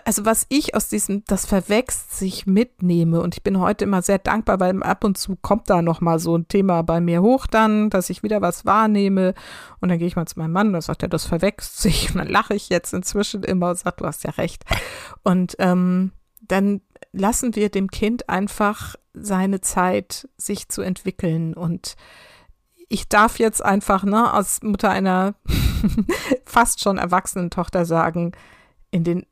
also 0.06 0.26
was 0.26 0.46
ich 0.50 0.76
aus 0.76 0.90
diesem, 0.90 1.24
das 1.26 1.46
verwächst 1.46 2.18
sich 2.18 2.46
mitnehme 2.46 3.22
und 3.22 3.36
ich 3.36 3.44
bin 3.44 3.60
heute 3.60 3.86
immer 3.86 4.02
sehr 4.02 4.20
dankbar, 4.20 4.60
weil 4.60 4.82
ab 4.84 5.04
und 5.04 5.18
zu 5.18 5.36
kommt 5.36 5.70
da 5.70 5.82
nochmal 5.82 6.20
so 6.20 6.36
ein 6.38 6.48
Thema 6.48 6.82
bei 6.82 7.02
mir 7.02 7.22
hoch 7.22 7.48
dann, 7.48 7.90
dass 7.90 8.10
ich 8.10 8.24
wieder 8.24 8.42
was 8.42 8.66
wahrnehme 8.66 9.34
und 9.80 9.90
dann 9.90 9.98
gehe 10.00 10.08
ich 10.08 10.16
mal 10.16 10.26
zu 10.26 10.40
meinem 10.40 10.54
Mann, 10.54 10.74
da 10.74 10.82
sagt 10.82 11.04
er, 11.04 11.10
das 11.10 11.26
verwächst 11.26 11.80
sich. 11.80 12.12
Und 12.12 12.18
dann 12.18 12.28
lache 12.28 12.54
ich 12.54 12.70
jetzt 12.70 12.94
inzwischen 12.94 13.44
immer 13.44 13.72
und 13.72 13.78
sage, 13.78 13.98
du 14.00 14.06
hast 14.06 14.24
ja 14.24 14.32
recht. 14.32 14.64
Und 15.24 15.56
ähm, 15.60 16.12
dann 16.42 16.82
lassen 17.12 17.56
wir 17.56 17.70
dem 17.70 17.90
Kind 17.90 18.30
einfach 18.30 18.96
seine 19.14 19.62
Zeit, 19.62 20.28
sich 20.38 20.70
zu 20.70 20.82
entwickeln. 20.82 21.54
Und 21.54 21.96
ich 22.90 23.10
darf 23.10 23.40
jetzt 23.40 23.64
einfach, 23.64 24.04
ne, 24.04 24.32
als 24.34 24.62
Mutter 24.64 24.90
einer 24.90 25.36
fast 26.46 26.82
schon 26.82 26.98
erwachsenen 26.98 27.50
Tochter 27.50 27.86
sagen, 27.86 28.34
in 28.92 29.04
den 29.04 29.26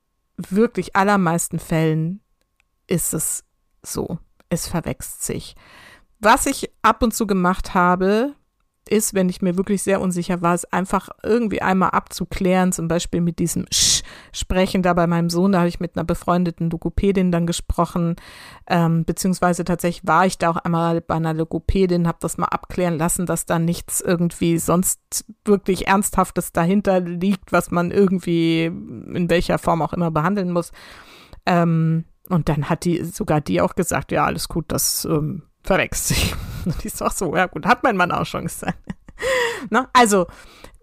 wirklich 0.50 0.96
allermeisten 0.96 1.60
Fällen 1.60 2.22
ist 2.88 3.13
es 3.13 3.43
so. 3.84 4.19
Es 4.50 4.67
verwechselt 4.67 5.22
sich. 5.22 5.55
Was 6.19 6.46
ich 6.46 6.72
ab 6.81 7.03
und 7.03 7.13
zu 7.13 7.27
gemacht 7.27 7.74
habe, 7.74 8.36
ist, 8.89 9.13
wenn 9.13 9.29
ich 9.29 9.41
mir 9.41 9.58
wirklich 9.58 9.84
sehr 9.84 10.01
unsicher 10.01 10.41
war, 10.41 10.53
es 10.53 10.65
einfach 10.65 11.10
irgendwie 11.24 11.62
einmal 11.62 11.91
abzuklären, 11.91 12.72
zum 12.72 12.88
Beispiel 12.88 13.22
mit 13.22 13.39
diesem 13.39 13.65
Sch 13.72 14.03
sprechen 14.31 14.81
da 14.81 14.93
bei 14.93 15.08
meinem 15.08 15.29
Sohn, 15.29 15.51
da 15.51 15.60
habe 15.60 15.69
ich 15.69 15.79
mit 15.79 15.96
einer 15.96 16.03
befreundeten 16.03 16.69
Logopädin 16.69 17.31
dann 17.31 17.48
gesprochen, 17.48 18.15
ähm, 18.67 19.05
beziehungsweise 19.05 19.63
tatsächlich 19.63 20.08
war 20.08 20.25
ich 20.25 20.38
da 20.38 20.50
auch 20.50 20.58
einmal 20.58 21.01
bei 21.01 21.15
einer 21.15 21.34
Logopädin, 21.34 22.08
habe 22.08 22.17
das 22.22 22.38
mal 22.38 22.48
abklären 22.48 22.98
lassen, 22.98 23.25
dass 23.25 23.46
da 23.46 23.60
nichts 23.60 24.01
irgendwie 24.01 24.58
sonst 24.58 25.25
wirklich 25.46 25.88
Ernsthaftes 25.88 26.51
dahinter 26.51 27.00
liegt, 27.00 27.51
was 27.51 27.72
man 27.72 27.91
irgendwie 27.91 28.65
in 28.65 29.29
welcher 29.29 29.58
Form 29.58 29.81
auch 29.81 29.93
immer 29.93 30.12
behandeln 30.12 30.51
muss. 30.51 30.72
Ähm, 31.46 32.05
und 32.29 32.48
dann 32.48 32.69
hat 32.69 32.86
die 32.86 33.03
sogar 33.03 33.41
die 33.41 33.62
auch 33.62 33.75
gesagt, 33.75 34.12
ja, 34.12 34.25
alles 34.25 34.48
gut, 34.48 34.65
das 34.67 35.05
ähm, 35.05 35.43
verwechselt 35.70 36.18
sich. 36.18 36.36
Und 36.66 36.84
ich 36.84 36.94
sag 36.94 37.12
so, 37.12 37.36
ja 37.36 37.46
gut, 37.46 37.66
hat 37.68 37.84
mein 37.84 37.96
Mann 37.96 38.12
auch 38.12 38.26
schon 38.26 38.46
gesagt. 38.46 38.78
ne? 39.70 39.88
Also, 39.94 40.26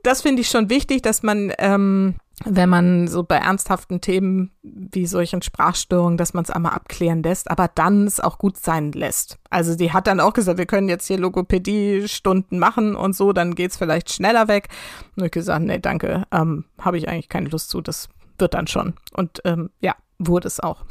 das 0.05 0.23
finde 0.23 0.43
ich 0.43 0.49
schon 0.49 0.71
wichtig, 0.71 1.03
dass 1.03 1.25
man, 1.25 1.53
ähm, 1.59 2.15
wenn 2.45 2.69
man 2.69 3.09
so 3.09 3.25
bei 3.25 3.37
ernsthaften 3.37 4.01
Themen 4.01 4.53
wie 4.63 5.07
solchen 5.07 5.43
Sprachstörungen, 5.43 6.17
dass 6.17 6.35
man 6.35 6.45
es 6.45 6.51
einmal 6.51 6.73
abklären 6.73 7.25
lässt, 7.25 7.51
aber 7.51 7.69
dann 7.75 8.07
es 8.07 8.21
auch 8.21 8.39
gut 8.39 8.59
sein 8.59 8.93
lässt. 8.93 9.39
Also 9.51 9.75
die 9.75 9.93
hat 9.93 10.07
dann 10.07 10.21
auch 10.21 10.35
gesagt, 10.35 10.59
wir 10.59 10.67
können 10.67 10.89
jetzt 10.89 11.09
hier 11.09 11.19
Logopädie-Stunden 11.19 12.61
machen 12.61 12.95
und 12.95 13.17
so, 13.17 13.33
dann 13.33 13.57
geht 13.57 13.73
es 13.73 13.77
vielleicht 13.77 14.13
schneller 14.13 14.47
weg. 14.47 14.69
Und 15.17 15.25
ich 15.25 15.33
gesagt, 15.33 15.65
nee, 15.65 15.81
danke, 15.81 16.27
ähm, 16.31 16.65
habe 16.81 16.97
ich 16.97 17.09
eigentlich 17.09 17.29
keine 17.29 17.49
Lust 17.49 17.71
zu, 17.71 17.81
das 17.81 18.09
wird 18.39 18.55
dann 18.55 18.69
schon. 18.69 18.95
Und 19.15 19.41
ähm, 19.45 19.71
ja, 19.81 19.97
wurde 20.21 20.47
es 20.47 20.61
auch. 20.61 20.85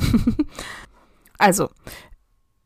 also, 1.37 1.69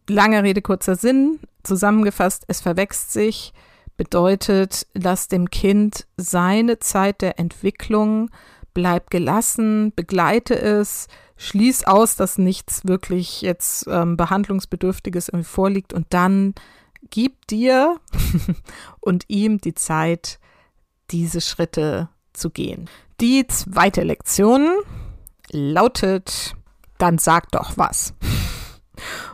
Lange 0.10 0.42
Rede, 0.42 0.64
kurzer 0.64 0.96
Sinn. 0.96 1.40
Zusammengefasst, 1.62 2.44
es 2.48 2.62
verwächst 2.62 3.14
sich, 3.14 3.54
bedeutet, 3.96 4.88
lass 4.94 5.28
dem 5.28 5.52
Kind 5.52 6.08
seine 6.18 6.80
Zeit 6.80 7.22
der 7.22 7.38
Entwicklung, 7.38 8.32
bleib 8.74 9.12
gelassen, 9.12 9.94
begleite 9.96 10.60
es, 10.60 11.10
schließ 11.38 11.84
aus, 11.84 12.16
dass 12.16 12.40
nichts 12.40 12.88
wirklich 12.88 13.42
jetzt 13.42 13.86
ähm, 13.88 14.18
behandlungsbedürftiges 14.18 15.30
irgendwie 15.30 15.48
vorliegt 15.48 15.94
und 15.94 16.08
dann 16.10 16.56
gib 17.12 17.46
dir 17.48 17.98
und 19.00 19.26
ihm 19.28 19.60
die 19.62 19.76
Zeit, 19.76 20.40
diese 21.12 21.40
Schritte 21.40 22.10
zu 22.34 22.50
gehen. 22.50 22.90
Die 23.22 23.46
zweite 23.48 24.02
Lektion 24.02 24.70
lautet, 25.52 26.56
dann 26.98 27.20
sag 27.20 27.52
doch 27.52 27.78
was. 27.78 28.14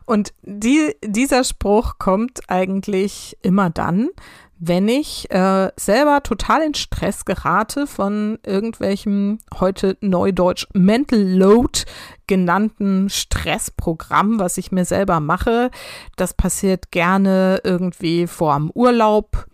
Und 0.05 0.33
die, 0.43 0.95
dieser 1.03 1.43
Spruch 1.43 1.97
kommt 1.97 2.41
eigentlich 2.47 3.37
immer 3.41 3.69
dann, 3.69 4.09
wenn 4.57 4.87
ich 4.87 5.29
äh, 5.31 5.69
selber 5.75 6.23
total 6.23 6.61
in 6.61 6.73
Stress 6.73 7.25
gerate 7.25 7.87
von 7.87 8.39
irgendwelchem 8.45 9.39
heute 9.59 9.97
neudeutsch 9.99 10.67
Mental 10.73 11.19
Load 11.19 11.83
genannten 12.27 13.09
Stressprogramm, 13.09 14.39
was 14.39 14.57
ich 14.57 14.71
mir 14.71 14.85
selber 14.85 15.19
mache. 15.19 15.71
Das 16.15 16.33
passiert 16.33 16.91
gerne 16.91 17.59
irgendwie 17.63 18.27
vor 18.27 18.55
dem 18.55 18.71
Urlaub 18.71 19.45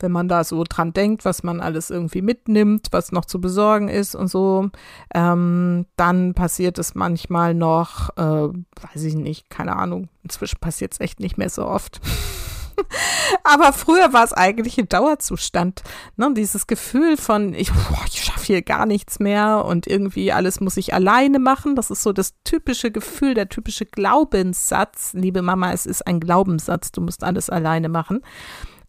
wenn 0.00 0.12
man 0.12 0.28
da 0.28 0.44
so 0.44 0.64
dran 0.68 0.92
denkt, 0.92 1.24
was 1.24 1.42
man 1.42 1.60
alles 1.60 1.90
irgendwie 1.90 2.22
mitnimmt, 2.22 2.88
was 2.90 3.12
noch 3.12 3.24
zu 3.24 3.40
besorgen 3.40 3.88
ist 3.88 4.14
und 4.14 4.28
so, 4.28 4.70
ähm, 5.14 5.86
dann 5.96 6.34
passiert 6.34 6.78
es 6.78 6.94
manchmal 6.94 7.54
noch, 7.54 8.10
äh, 8.16 8.22
weiß 8.22 9.04
ich 9.04 9.14
nicht, 9.14 9.50
keine 9.50 9.76
Ahnung, 9.76 10.08
inzwischen 10.22 10.58
passiert 10.60 10.92
es 10.92 11.00
echt 11.00 11.20
nicht 11.20 11.38
mehr 11.38 11.50
so 11.50 11.66
oft. 11.66 12.00
Aber 13.44 13.72
früher 13.72 14.12
war 14.12 14.24
es 14.24 14.32
eigentlich 14.32 14.78
ein 14.78 14.88
Dauerzustand. 14.88 15.82
Ne? 16.16 16.32
Dieses 16.34 16.66
Gefühl 16.66 17.16
von, 17.16 17.54
ich, 17.54 17.70
ich 18.06 18.24
schaffe 18.24 18.46
hier 18.46 18.62
gar 18.62 18.86
nichts 18.86 19.18
mehr 19.18 19.64
und 19.64 19.86
irgendwie 19.86 20.32
alles 20.32 20.60
muss 20.60 20.76
ich 20.76 20.94
alleine 20.94 21.38
machen. 21.38 21.76
Das 21.76 21.90
ist 21.90 22.02
so 22.02 22.12
das 22.12 22.34
typische 22.44 22.90
Gefühl, 22.90 23.34
der 23.34 23.48
typische 23.48 23.86
Glaubenssatz. 23.86 25.12
Liebe 25.12 25.42
Mama, 25.42 25.72
es 25.72 25.86
ist 25.86 26.06
ein 26.06 26.20
Glaubenssatz, 26.20 26.92
du 26.92 27.00
musst 27.00 27.24
alles 27.24 27.50
alleine 27.50 27.88
machen 27.88 28.22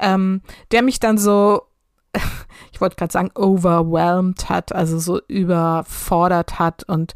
ähm, 0.02 0.42
der 0.72 0.82
mich 0.82 1.00
dann 1.00 1.18
so, 1.18 1.62
ich 2.74 2.82
wollte 2.82 2.98
gerade 2.98 3.14
sagen, 3.14 3.32
overwhelmed 3.36 4.50
hat, 4.50 4.74
also 4.74 5.00
so 5.00 5.22
überfordert 5.28 6.60
hat 6.60 6.84
und 6.84 7.14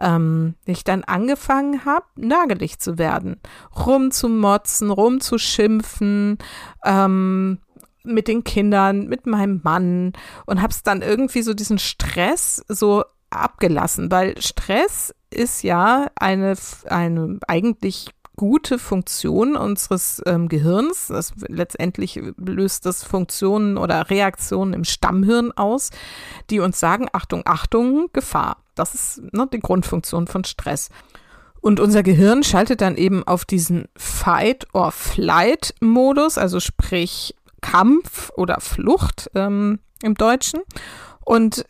ähm, 0.00 0.54
ich 0.64 0.84
dann 0.84 1.04
angefangen 1.04 1.84
habe, 1.84 2.06
nagelig 2.16 2.78
zu 2.78 2.96
werden, 2.96 3.40
rumzumotzen, 3.76 4.90
rumzuschimpfen, 4.90 6.38
ähm, 6.84 7.58
mit 8.04 8.28
den 8.28 8.42
Kindern, 8.42 9.06
mit 9.06 9.26
meinem 9.26 9.60
Mann 9.62 10.12
und 10.46 10.62
habe 10.62 10.72
es 10.72 10.82
dann 10.82 11.02
irgendwie 11.02 11.42
so 11.42 11.52
diesen 11.52 11.78
Stress 11.78 12.64
so 12.68 13.04
abgelassen, 13.30 14.10
weil 14.10 14.40
Stress 14.40 15.14
ist 15.30 15.62
ja 15.62 16.06
eine, 16.16 16.54
eine 16.88 17.38
eigentlich 17.46 18.06
gute 18.38 18.78
Funktion 18.78 19.56
unseres 19.56 20.22
ähm, 20.24 20.48
Gehirns. 20.48 21.08
Das, 21.08 21.34
letztendlich 21.48 22.18
löst 22.38 22.86
das 22.86 23.04
Funktionen 23.04 23.76
oder 23.76 24.08
Reaktionen 24.08 24.72
im 24.72 24.84
Stammhirn 24.84 25.52
aus, 25.52 25.90
die 26.48 26.60
uns 26.60 26.80
sagen, 26.80 27.08
Achtung, 27.12 27.42
Achtung, 27.44 28.08
Gefahr. 28.14 28.56
Das 28.74 28.94
ist 28.94 29.20
ne, 29.34 29.46
die 29.52 29.60
Grundfunktion 29.60 30.26
von 30.26 30.44
Stress. 30.44 30.88
Und 31.60 31.80
unser 31.80 32.02
Gehirn 32.02 32.42
schaltet 32.44 32.80
dann 32.80 32.96
eben 32.96 33.22
auf 33.24 33.44
diesen 33.44 33.88
Fight-or-Flight-Modus, 33.96 36.38
also 36.38 36.60
sprich 36.60 37.34
Kampf 37.60 38.30
oder 38.36 38.60
Flucht 38.60 39.30
ähm, 39.34 39.80
im 40.02 40.14
Deutschen. 40.14 40.60
Und 41.28 41.66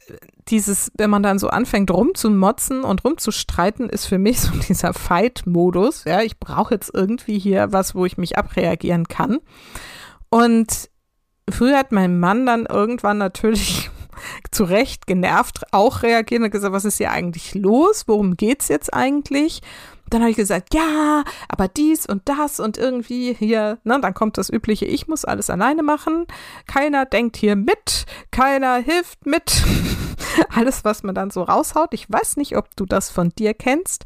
dieses, 0.47 0.93
wenn 0.97 1.11
man 1.11 1.25
dann 1.25 1.41
so 1.41 1.49
anfängt 1.49 1.91
rumzumotzen 1.91 2.85
und 2.85 3.05
rumzustreiten, 3.05 3.91
ist 3.91 4.07
für 4.07 4.21
mich 4.21 4.41
so 4.41 4.53
dieser 4.69 4.95
Fight-Modus. 4.95 6.05
Ja, 6.05 6.23
ich 6.23 6.39
brauche 6.39 6.75
jetzt 6.75 6.93
irgendwie 6.95 7.41
hier 7.41 7.73
was, 7.73 7.97
wo 7.97 8.05
ich 8.05 8.19
mich 8.19 8.39
abreagieren 8.39 9.09
kann. 9.09 9.41
Und 10.31 10.89
früher 11.51 11.77
hat 11.77 11.91
mein 11.91 12.21
Mann 12.21 12.47
dann 12.47 12.67
irgendwann 12.67 13.19
natürlich 13.19 13.91
zu 14.53 14.63
Recht 14.63 15.09
genervt 15.09 15.65
auch 15.73 16.05
reagiert 16.05 16.41
und 16.41 16.53
gesagt, 16.53 16.73
was 16.73 16.85
ist 16.85 16.99
hier 16.99 17.11
eigentlich 17.11 17.57
los? 17.57 18.05
Worum 18.07 18.37
geht's 18.37 18.69
jetzt 18.69 18.95
eigentlich? 18.95 19.61
Dann 20.11 20.21
habe 20.23 20.31
ich 20.31 20.37
gesagt, 20.37 20.75
ja, 20.75 21.25
aber 21.49 21.69
dies 21.69 22.07
und 22.07 22.29
das 22.29 22.61
und 22.61 22.79
irgendwie 22.79 23.35
hier, 23.35 23.79
ne, 23.85 23.99
dann 24.01 24.15
kommt 24.15 24.39
das 24.39 24.51
übliche, 24.51 24.87
ich 24.87 25.09
muss 25.09 25.25
alles 25.25 25.51
alleine 25.51 25.83
machen. 25.83 26.27
Keiner 26.67 27.05
denkt 27.05 27.37
hier 27.37 27.57
mit, 27.57 28.07
keiner 28.31 28.77
hilft 28.77 29.27
mit. 29.27 29.65
alles, 30.51 30.85
was 30.85 31.03
man 31.03 31.15
dann 31.15 31.31
so 31.31 31.43
raushaut. 31.43 31.95
Ich 31.95 32.11
weiß 32.11 32.37
nicht, 32.37 32.57
ob 32.57 32.75
du 32.77 32.87
das 32.87 33.11
von 33.11 33.31
dir 33.31 33.55
kennst. 33.55 34.05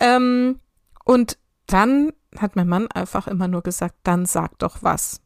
Ähm, 0.00 0.60
und 1.04 1.38
dann 1.66 2.12
hat 2.38 2.56
mein 2.56 2.68
Mann 2.68 2.88
einfach 2.88 3.26
immer 3.26 3.48
nur 3.48 3.62
gesagt, 3.62 3.94
dann 4.02 4.26
sag 4.26 4.58
doch 4.58 4.78
was. 4.82 5.20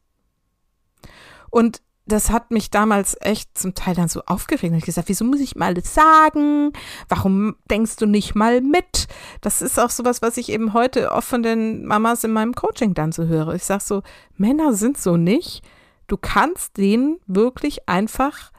Und 1.49 1.81
das 2.07 2.29
hat 2.29 2.51
mich 2.51 2.71
damals 2.71 3.17
echt 3.19 3.57
zum 3.57 3.75
Teil 3.75 3.95
dann 3.95 4.07
so 4.07 4.21
aufgeregt. 4.25 4.73
Ich 4.77 4.85
gesagt, 4.85 5.09
wieso 5.09 5.25
muss 5.25 5.39
ich 5.39 5.55
mal 5.55 5.67
alles 5.67 5.93
sagen? 5.93 6.71
Warum 7.09 7.55
denkst 7.69 7.97
du 7.97 8.05
nicht 8.05 8.33
mal 8.35 8.61
mit? 8.61 9.07
Das 9.41 9.61
ist 9.61 9.79
auch 9.79 9.89
sowas, 9.89 10.21
was 10.21 10.37
ich 10.37 10.49
eben 10.49 10.73
heute 10.73 11.11
oft 11.11 11.27
von 11.27 11.43
den 11.43 11.85
Mamas 11.85 12.23
in 12.23 12.31
meinem 12.31 12.55
Coaching 12.55 12.93
dann 12.93 13.11
so 13.11 13.25
höre. 13.25 13.53
Ich 13.53 13.63
sage 13.65 13.83
so, 13.83 14.03
Männer 14.37 14.73
sind 14.73 14.97
so 14.97 15.17
nicht. 15.17 15.61
Du 16.07 16.17
kannst 16.17 16.77
denen 16.77 17.19
wirklich 17.27 17.89
einfach 17.89 18.51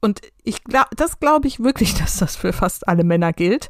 und 0.00 0.20
ich 0.42 0.64
glaube, 0.64 0.88
das 0.96 1.20
glaube 1.20 1.48
ich 1.48 1.60
wirklich, 1.60 1.94
dass 1.98 2.18
das 2.18 2.36
für 2.36 2.52
fast 2.52 2.88
alle 2.88 3.04
Männer 3.04 3.32
gilt. 3.32 3.68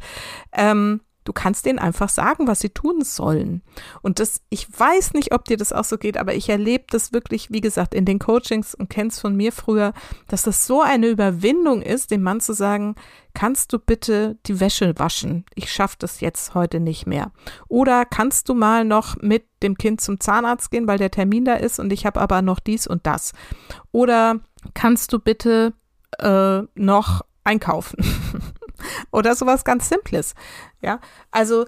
Ähm, 0.52 1.00
Du 1.24 1.32
kannst 1.32 1.66
denen 1.66 1.78
einfach 1.78 2.08
sagen, 2.08 2.46
was 2.46 2.60
sie 2.60 2.70
tun 2.70 3.02
sollen. 3.04 3.62
Und 4.00 4.20
das, 4.20 4.40
ich 4.48 4.66
weiß 4.78 5.12
nicht, 5.12 5.32
ob 5.34 5.44
dir 5.44 5.58
das 5.58 5.72
auch 5.72 5.84
so 5.84 5.98
geht, 5.98 6.16
aber 6.16 6.34
ich 6.34 6.48
erlebe 6.48 6.84
das 6.90 7.12
wirklich, 7.12 7.50
wie 7.50 7.60
gesagt, 7.60 7.94
in 7.94 8.06
den 8.06 8.18
Coachings 8.18 8.74
und 8.74 8.88
kenn's 8.88 9.20
von 9.20 9.36
mir 9.36 9.52
früher, 9.52 9.92
dass 10.28 10.42
das 10.42 10.66
so 10.66 10.80
eine 10.80 11.08
Überwindung 11.08 11.82
ist, 11.82 12.10
dem 12.10 12.22
Mann 12.22 12.40
zu 12.40 12.54
sagen, 12.54 12.94
kannst 13.34 13.72
du 13.72 13.78
bitte 13.78 14.38
die 14.46 14.60
Wäsche 14.60 14.98
waschen? 14.98 15.44
Ich 15.54 15.70
schaffe 15.72 15.96
das 15.98 16.20
jetzt 16.20 16.54
heute 16.54 16.80
nicht 16.80 17.06
mehr. 17.06 17.32
Oder 17.68 18.04
kannst 18.06 18.48
du 18.48 18.54
mal 18.54 18.84
noch 18.84 19.16
mit 19.20 19.44
dem 19.62 19.76
Kind 19.76 20.00
zum 20.00 20.20
Zahnarzt 20.20 20.70
gehen, 20.70 20.88
weil 20.88 20.98
der 20.98 21.10
Termin 21.10 21.44
da 21.44 21.54
ist 21.54 21.78
und 21.78 21.92
ich 21.92 22.06
habe 22.06 22.20
aber 22.20 22.42
noch 22.42 22.60
dies 22.60 22.86
und 22.86 23.06
das. 23.06 23.32
Oder 23.92 24.40
kannst 24.74 25.12
du 25.12 25.18
bitte 25.18 25.74
äh, 26.18 26.62
noch 26.74 27.22
einkaufen? 27.44 28.02
Oder 29.12 29.34
sowas 29.34 29.64
ganz 29.64 29.88
Simples. 29.88 30.34
Ja, 30.80 31.00
also 31.30 31.66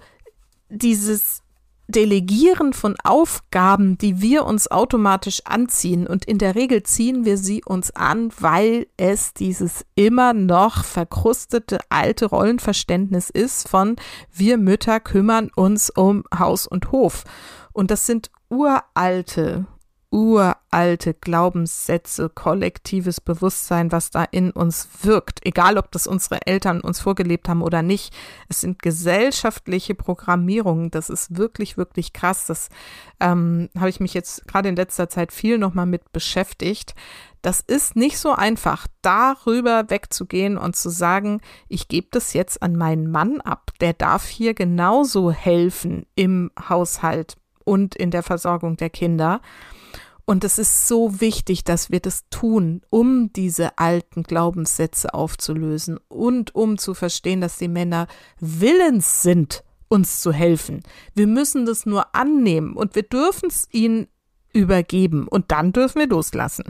dieses 0.69 1.43
Delegieren 1.89 2.73
von 2.73 2.97
Aufgaben, 3.05 3.99
die 3.99 4.23
wir 4.23 4.47
uns 4.47 4.71
automatisch 4.71 5.43
anziehen. 5.45 6.07
Und 6.07 6.25
in 6.25 6.39
der 6.39 6.55
Regel 6.55 6.83
ziehen 6.85 7.25
wir 7.25 7.37
sie 7.37 7.63
uns 7.65 7.95
an, 7.95 8.31
weil 8.39 8.87
es 8.97 9.35
dieses 9.35 9.85
immer 9.95 10.33
noch 10.33 10.85
verkrustete 10.85 11.81
alte 11.91 12.27
Rollenverständnis 12.27 13.31
ist 13.31 13.69
von 13.69 13.97
wir 14.33 14.57
Mütter 14.57 15.01
kümmern 15.01 15.51
uns 15.55 15.91
um 15.91 16.25
Haus 16.37 16.67
und 16.67 16.93
Hof. 16.93 17.25
Und 17.73 17.91
das 17.91 18.07
sind 18.07 18.31
uralte, 18.49 19.67
uralte 20.13 21.15
Glaubenssätze, 21.15 22.29
kollektives 22.29 23.21
Bewusstsein, 23.21 23.91
was 23.91 24.11
da 24.11 24.25
in 24.25 24.51
uns 24.51 24.87
wirkt, 25.03 25.41
egal 25.47 25.79
ob 25.79 25.91
das 25.91 26.07
unsere 26.07 26.47
Eltern 26.47 26.83
uns 26.83 27.01
vorgelebt 27.01 27.49
haben 27.49 27.63
oder 27.63 27.81
nicht. 27.83 28.15
Es 28.49 28.61
sind 28.61 28.83
gesellschaftliche 28.83 29.95
Programmierungen. 29.95 30.91
Das 30.91 31.09
ist 31.09 31.39
wirklich, 31.39 31.79
wirklich 31.79 32.13
krass. 32.13 32.45
Das 32.47 32.69
ähm, 33.21 33.71
habe 33.77 33.89
ich 33.89 34.01
mich 34.01 34.13
jetzt 34.13 34.47
gerade 34.47 34.69
in 34.69 34.77
letzter 34.77 35.09
Zeit 35.09 35.33
viel 35.33 35.57
nochmal 35.57 35.87
mit 35.87 36.13
beschäftigt. 36.13 36.95
Das 37.41 37.61
ist 37.61 37.97
nicht 37.97 38.19
so 38.19 38.33
einfach, 38.33 38.87
darüber 39.01 39.89
wegzugehen 39.89 40.59
und 40.59 40.77
zu 40.77 40.91
sagen, 40.91 41.41
ich 41.69 41.89
gebe 41.89 42.07
das 42.11 42.35
jetzt 42.35 42.63
an 42.63 42.77
meinen 42.77 43.11
Mann 43.11 43.41
ab. 43.41 43.71
Der 43.81 43.95
darf 43.95 44.27
hier 44.27 44.55
genauso 44.55 45.33
helfen 45.33 46.07
im 46.15 46.53
Haushalt 46.69 47.37
und 47.65 47.95
in 47.95 48.11
der 48.11 48.23
Versorgung 48.23 48.77
der 48.77 48.91
Kinder. 48.91 49.41
Und 50.25 50.45
es 50.45 50.59
ist 50.59 50.87
so 50.87 51.21
wichtig, 51.21 51.65
dass 51.65 51.91
wir 51.91 52.01
das 52.01 52.29
tun, 52.31 52.83
um 52.91 53.33
diese 53.33 53.77
alten 53.79 54.23
Glaubenssätze 54.23 55.15
aufzulösen 55.15 55.99
und 56.09 56.55
um 56.55 56.79
zu 56.79 56.95
verstehen, 56.95 57.41
dass 57.41 57.59
die 57.59 57.69
Männer 57.69 58.07
willens 58.39 59.23
sind, 59.23 59.65
uns 59.89 60.21
zu 60.21 60.33
helfen. 60.33 60.83
Wir 61.15 61.27
müssen 61.27 61.67
das 61.67 61.87
nur 61.87 62.15
annehmen 62.15 62.75
und 62.75 62.95
wir 62.95 63.03
dürfen 63.03 63.49
es 63.49 63.69
ihnen 63.73 64.07
übergeben 64.53 65.27
und 65.29 65.51
dann 65.51 65.73
dürfen 65.73 66.01
wir 66.01 66.09
loslassen. 66.09 66.65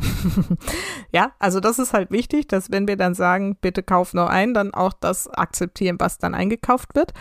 ja, 1.12 1.32
also 1.38 1.60
das 1.60 1.78
ist 1.78 1.92
halt 1.92 2.10
wichtig, 2.10 2.46
dass 2.48 2.70
wenn 2.70 2.86
wir 2.86 2.96
dann 2.96 3.14
sagen, 3.14 3.56
bitte 3.60 3.82
kauf 3.82 4.14
noch 4.14 4.28
ein, 4.28 4.54
dann 4.54 4.72
auch 4.72 4.92
das 4.92 5.28
akzeptieren, 5.28 5.96
was 5.98 6.18
dann 6.18 6.34
eingekauft 6.34 6.94
wird. 6.94 7.12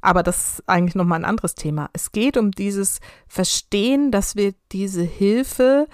Aber 0.00 0.22
das 0.22 0.58
ist 0.58 0.68
eigentlich 0.68 0.94
nochmal 0.94 1.20
ein 1.20 1.24
anderes 1.24 1.54
Thema. 1.54 1.88
Es 1.92 2.12
geht 2.12 2.36
um 2.36 2.50
dieses 2.50 3.00
Verstehen, 3.26 4.10
dass 4.10 4.36
wir 4.36 4.52
diese 4.72 5.02
Hilfe 5.02 5.86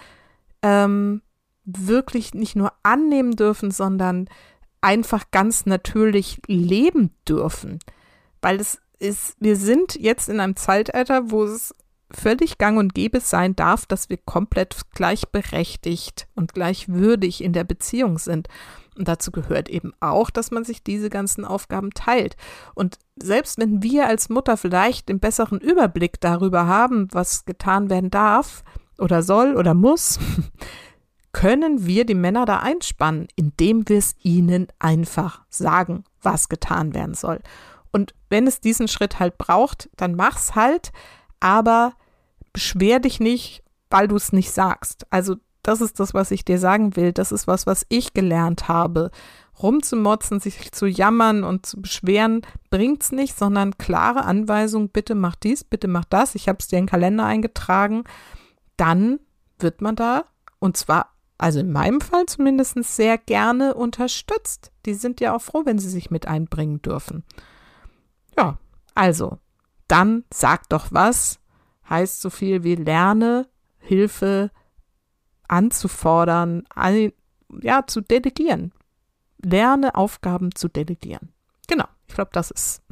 ähm, 0.62 1.22
wirklich 1.64 2.34
nicht 2.34 2.56
nur 2.56 2.72
annehmen 2.82 3.36
dürfen, 3.36 3.70
sondern 3.70 4.28
einfach 4.80 5.30
ganz 5.30 5.66
natürlich 5.66 6.40
leben 6.46 7.14
dürfen. 7.28 7.78
Weil 8.40 8.58
es 8.58 8.80
ist, 8.98 9.36
wir 9.38 9.56
sind 9.56 9.94
jetzt 9.94 10.28
in 10.28 10.40
einem 10.40 10.56
Zeitalter, 10.56 11.30
wo 11.30 11.44
es 11.44 11.74
völlig 12.10 12.58
gang 12.58 12.78
und 12.78 12.94
gäbe 12.94 13.20
sein 13.20 13.54
darf, 13.54 13.86
dass 13.86 14.08
wir 14.08 14.16
komplett 14.16 14.76
gleichberechtigt 14.94 16.26
und 16.34 16.54
gleichwürdig 16.54 17.42
in 17.42 17.52
der 17.52 17.64
Beziehung 17.64 18.18
sind. 18.18 18.48
Und 18.96 19.06
dazu 19.06 19.30
gehört 19.30 19.68
eben 19.68 19.92
auch, 20.00 20.28
dass 20.30 20.50
man 20.50 20.64
sich 20.64 20.82
diese 20.82 21.08
ganzen 21.08 21.44
Aufgaben 21.44 21.90
teilt. 21.92 22.36
Und 22.74 22.98
selbst 23.16 23.58
wenn 23.58 23.82
wir 23.82 24.08
als 24.08 24.28
Mutter 24.28 24.56
vielleicht 24.56 25.08
den 25.08 25.20
besseren 25.20 25.60
Überblick 25.60 26.20
darüber 26.20 26.66
haben, 26.66 27.08
was 27.12 27.44
getan 27.44 27.90
werden 27.90 28.10
darf 28.10 28.64
oder 28.98 29.22
soll 29.22 29.56
oder 29.56 29.74
muss, 29.74 30.18
können 31.32 31.86
wir 31.86 32.04
die 32.06 32.14
Männer 32.14 32.44
da 32.46 32.58
einspannen, 32.58 33.28
indem 33.36 33.88
wir 33.88 33.98
es 33.98 34.16
ihnen 34.22 34.66
einfach 34.80 35.42
sagen, 35.48 36.02
was 36.20 36.48
getan 36.48 36.94
werden 36.94 37.14
soll. 37.14 37.40
Und 37.92 38.14
wenn 38.28 38.46
es 38.46 38.60
diesen 38.60 38.88
Schritt 38.88 39.20
halt 39.20 39.38
braucht, 39.38 39.88
dann 39.96 40.14
mach's 40.14 40.54
halt, 40.54 40.90
aber 41.40 41.94
beschwer 42.52 43.00
dich 43.00 43.20
nicht, 43.20 43.62
weil 43.90 44.08
du 44.08 44.16
es 44.16 44.32
nicht 44.32 44.52
sagst. 44.52 45.06
Also 45.10 45.36
das 45.62 45.80
ist 45.80 46.00
das, 46.00 46.14
was 46.14 46.30
ich 46.30 46.44
dir 46.44 46.58
sagen 46.58 46.96
will. 46.96 47.12
Das 47.12 47.32
ist 47.32 47.46
was, 47.46 47.66
was 47.66 47.84
ich 47.88 48.14
gelernt 48.14 48.68
habe. 48.68 49.10
Rumzumotzen, 49.62 50.40
sich 50.40 50.72
zu 50.72 50.86
jammern 50.86 51.42
und 51.44 51.66
zu 51.66 51.82
beschweren, 51.82 52.42
bringt's 52.70 53.12
nicht, 53.12 53.36
sondern 53.36 53.76
klare 53.76 54.24
Anweisung, 54.24 54.90
bitte 54.90 55.14
mach 55.14 55.34
dies, 55.34 55.64
bitte 55.64 55.88
mach 55.88 56.04
das. 56.04 56.34
Ich 56.36 56.48
habe 56.48 56.58
es 56.60 56.68
dir 56.68 56.78
in 56.78 56.84
den 56.84 56.90
Kalender 56.90 57.24
eingetragen. 57.24 58.04
Dann 58.76 59.18
wird 59.58 59.82
man 59.82 59.96
da, 59.96 60.24
und 60.60 60.76
zwar, 60.76 61.10
also 61.38 61.58
in 61.58 61.72
meinem 61.72 62.00
Fall 62.00 62.26
zumindest, 62.26 62.82
sehr 62.84 63.18
gerne 63.18 63.74
unterstützt. 63.74 64.72
Die 64.86 64.94
sind 64.94 65.20
ja 65.20 65.34
auch 65.34 65.42
froh, 65.42 65.62
wenn 65.64 65.78
sie 65.78 65.90
sich 65.90 66.10
mit 66.10 66.26
einbringen 66.28 66.80
dürfen. 66.80 67.24
Ja, 68.36 68.58
also, 68.94 69.38
dann 69.88 70.24
sag 70.32 70.68
doch 70.68 70.88
was, 70.90 71.40
heißt 71.88 72.20
so 72.20 72.30
viel 72.30 72.62
wie 72.62 72.74
lerne 72.76 73.48
Hilfe 73.78 74.50
anzufordern, 75.48 76.64
ja, 77.62 77.86
zu 77.86 78.00
delegieren. 78.02 78.72
Lerne 79.42 79.94
Aufgaben 79.94 80.54
zu 80.54 80.68
delegieren. 80.68 81.32
Genau, 81.66 81.86
ich 82.06 82.14
glaube, 82.14 82.30
das 82.32 82.50
ist 82.50 82.82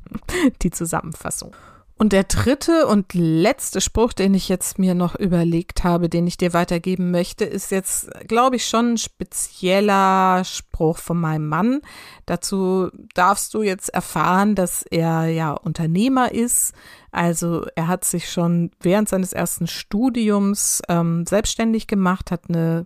die 0.62 0.70
Zusammenfassung. 0.70 1.54
Und 2.02 2.12
der 2.12 2.24
dritte 2.24 2.88
und 2.88 3.14
letzte 3.14 3.80
Spruch, 3.80 4.12
den 4.12 4.34
ich 4.34 4.48
jetzt 4.48 4.76
mir 4.76 4.92
noch 4.92 5.14
überlegt 5.14 5.84
habe, 5.84 6.08
den 6.08 6.26
ich 6.26 6.36
dir 6.36 6.52
weitergeben 6.52 7.12
möchte, 7.12 7.44
ist 7.44 7.70
jetzt, 7.70 8.10
glaube 8.26 8.56
ich, 8.56 8.66
schon 8.66 8.94
ein 8.94 8.98
spezieller 8.98 10.42
Spruch 10.44 10.98
von 10.98 11.20
meinem 11.20 11.46
Mann. 11.46 11.80
Dazu 12.26 12.90
darfst 13.14 13.54
du 13.54 13.62
jetzt 13.62 13.88
erfahren, 13.90 14.56
dass 14.56 14.82
er 14.82 15.26
ja 15.26 15.52
Unternehmer 15.52 16.32
ist. 16.32 16.72
Also 17.12 17.66
er 17.76 17.86
hat 17.86 18.04
sich 18.04 18.32
schon 18.32 18.72
während 18.80 19.08
seines 19.08 19.32
ersten 19.32 19.68
Studiums 19.68 20.82
ähm, 20.88 21.24
selbstständig 21.24 21.86
gemacht, 21.86 22.32
hat 22.32 22.48
eine 22.48 22.84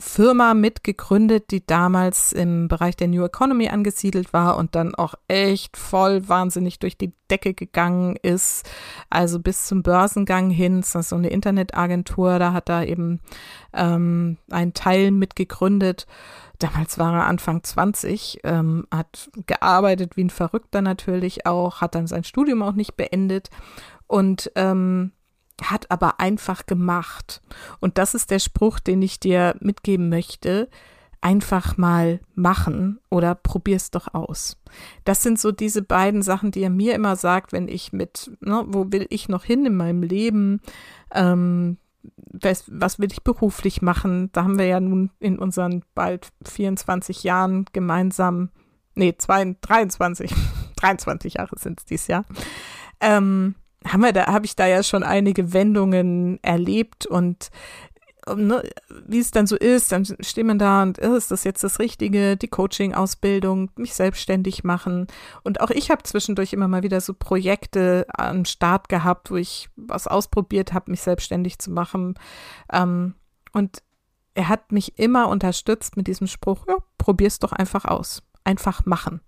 Firma 0.00 0.54
mitgegründet, 0.54 1.50
die 1.50 1.64
damals 1.64 2.32
im 2.32 2.68
Bereich 2.68 2.96
der 2.96 3.08
New 3.08 3.22
Economy 3.22 3.68
angesiedelt 3.68 4.32
war 4.32 4.56
und 4.56 4.74
dann 4.74 4.94
auch 4.94 5.14
echt 5.28 5.76
voll 5.76 6.26
wahnsinnig 6.26 6.78
durch 6.78 6.96
die 6.96 7.12
Decke 7.30 7.52
gegangen 7.52 8.16
ist. 8.16 8.68
Also 9.10 9.38
bis 9.38 9.66
zum 9.66 9.82
Börsengang 9.82 10.48
hin, 10.48 10.80
das 10.80 10.94
ist 10.94 11.10
so 11.10 11.16
eine 11.16 11.28
Internetagentur, 11.28 12.38
da 12.38 12.54
hat 12.54 12.70
er 12.70 12.88
eben 12.88 13.20
ähm, 13.74 14.38
einen 14.50 14.72
Teil 14.72 15.10
mitgegründet. 15.10 16.06
Damals 16.58 16.98
war 16.98 17.14
er 17.14 17.26
Anfang 17.26 17.62
20, 17.62 18.40
ähm, 18.44 18.86
hat 18.90 19.30
gearbeitet 19.46 20.16
wie 20.16 20.24
ein 20.24 20.30
Verrückter 20.30 20.80
natürlich 20.80 21.44
auch, 21.44 21.82
hat 21.82 21.94
dann 21.94 22.06
sein 22.06 22.24
Studium 22.24 22.62
auch 22.62 22.74
nicht 22.74 22.96
beendet 22.96 23.50
und 24.06 24.50
ähm, 24.56 25.12
hat 25.62 25.90
aber 25.90 26.20
einfach 26.20 26.66
gemacht. 26.66 27.42
Und 27.80 27.98
das 27.98 28.14
ist 28.14 28.30
der 28.30 28.38
Spruch, 28.38 28.78
den 28.78 29.02
ich 29.02 29.20
dir 29.20 29.56
mitgeben 29.60 30.08
möchte. 30.08 30.68
Einfach 31.22 31.76
mal 31.76 32.20
machen 32.34 32.98
oder 33.10 33.34
probier's 33.34 33.90
doch 33.90 34.14
aus. 34.14 34.56
Das 35.04 35.22
sind 35.22 35.38
so 35.38 35.52
diese 35.52 35.82
beiden 35.82 36.22
Sachen, 36.22 36.50
die 36.50 36.62
er 36.62 36.70
mir 36.70 36.94
immer 36.94 37.16
sagt, 37.16 37.52
wenn 37.52 37.68
ich 37.68 37.92
mit, 37.92 38.30
ne, 38.40 38.64
wo 38.68 38.90
will 38.90 39.06
ich 39.10 39.28
noch 39.28 39.44
hin 39.44 39.66
in 39.66 39.76
meinem 39.76 40.02
Leben? 40.02 40.60
Ähm, 41.12 41.76
was, 42.32 42.64
was 42.68 42.98
will 42.98 43.12
ich 43.12 43.22
beruflich 43.22 43.82
machen? 43.82 44.30
Da 44.32 44.44
haben 44.44 44.58
wir 44.58 44.66
ja 44.66 44.80
nun 44.80 45.10
in 45.18 45.38
unseren 45.38 45.84
bald 45.94 46.28
24 46.46 47.22
Jahren 47.24 47.66
gemeinsam, 47.72 48.50
nee, 48.94 49.14
zwei, 49.18 49.56
23, 49.60 50.32
23 50.76 51.34
Jahre 51.38 51.58
sind 51.58 51.80
es 51.80 51.84
dieses 51.84 52.06
Jahr, 52.06 52.24
ähm, 53.00 53.54
haben 53.86 54.02
wir 54.02 54.12
da, 54.12 54.26
habe 54.26 54.46
ich 54.46 54.56
da 54.56 54.66
ja 54.66 54.82
schon 54.82 55.02
einige 55.02 55.52
Wendungen 55.52 56.38
erlebt 56.42 57.06
und 57.06 57.50
ne, 58.36 58.62
wie 59.06 59.18
es 59.18 59.30
dann 59.30 59.46
so 59.46 59.56
ist, 59.56 59.92
dann 59.92 60.04
steht 60.20 60.44
man 60.44 60.58
da 60.58 60.82
und 60.82 61.00
oh, 61.02 61.14
ist 61.14 61.30
das 61.30 61.44
jetzt 61.44 61.64
das 61.64 61.78
Richtige, 61.78 62.36
die 62.36 62.48
Coaching-Ausbildung, 62.48 63.70
mich 63.76 63.94
selbstständig 63.94 64.64
machen. 64.64 65.06
Und 65.42 65.60
auch 65.60 65.70
ich 65.70 65.90
habe 65.90 66.02
zwischendurch 66.02 66.52
immer 66.52 66.68
mal 66.68 66.82
wieder 66.82 67.00
so 67.00 67.14
Projekte 67.14 68.06
am 68.12 68.44
Start 68.44 68.88
gehabt, 68.88 69.30
wo 69.30 69.36
ich 69.36 69.68
was 69.76 70.06
ausprobiert 70.06 70.72
habe, 70.72 70.90
mich 70.90 71.02
selbstständig 71.02 71.58
zu 71.58 71.70
machen. 71.70 72.14
Ähm, 72.72 73.14
und 73.52 73.82
er 74.34 74.48
hat 74.48 74.72
mich 74.72 74.98
immer 74.98 75.28
unterstützt 75.28 75.96
mit 75.96 76.06
diesem 76.06 76.26
Spruch, 76.26 76.66
ja, 76.68 76.76
probier's 76.98 77.38
doch 77.38 77.52
einfach 77.52 77.84
aus. 77.84 78.22
Einfach 78.44 78.86
machen. 78.86 79.20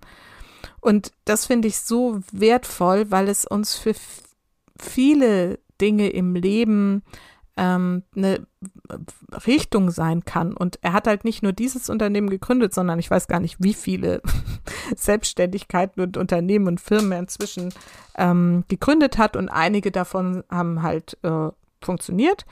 Und 0.81 1.13
das 1.25 1.47
finde 1.47 1.69
ich 1.69 1.79
so 1.81 2.21
wertvoll, 2.33 3.11
weil 3.11 3.29
es 3.29 3.45
uns 3.45 3.77
für 3.77 3.95
viele 4.79 5.59
Dinge 5.81 6.09
im 6.09 6.35
Leben 6.35 7.03
ähm, 7.57 8.03
eine 8.17 8.47
Richtung 9.47 9.91
sein 9.91 10.25
kann. 10.25 10.55
Und 10.55 10.79
er 10.83 10.93
hat 10.93 11.07
halt 11.07 11.25
nicht 11.25 11.43
nur 11.43 11.53
dieses 11.53 11.91
Unternehmen 11.91 12.31
gegründet, 12.31 12.73
sondern 12.73 12.99
ich 12.99 13.11
weiß 13.11 13.29
gar 13.29 13.41
nicht, 13.41 13.57
wie 13.59 13.75
viele 13.75 14.23
Selbstständigkeiten 14.97 16.03
und 16.03 16.17
Unternehmen 16.17 16.69
und 16.69 16.81
Firmen 16.81 17.13
er 17.13 17.19
inzwischen 17.19 17.75
ähm, 18.17 18.65
gegründet 18.69 19.19
hat. 19.19 19.37
Und 19.37 19.49
einige 19.49 19.91
davon 19.91 20.45
haben 20.51 20.83
halt 20.83 21.19
äh, 21.23 21.49
funktioniert. 21.83 22.47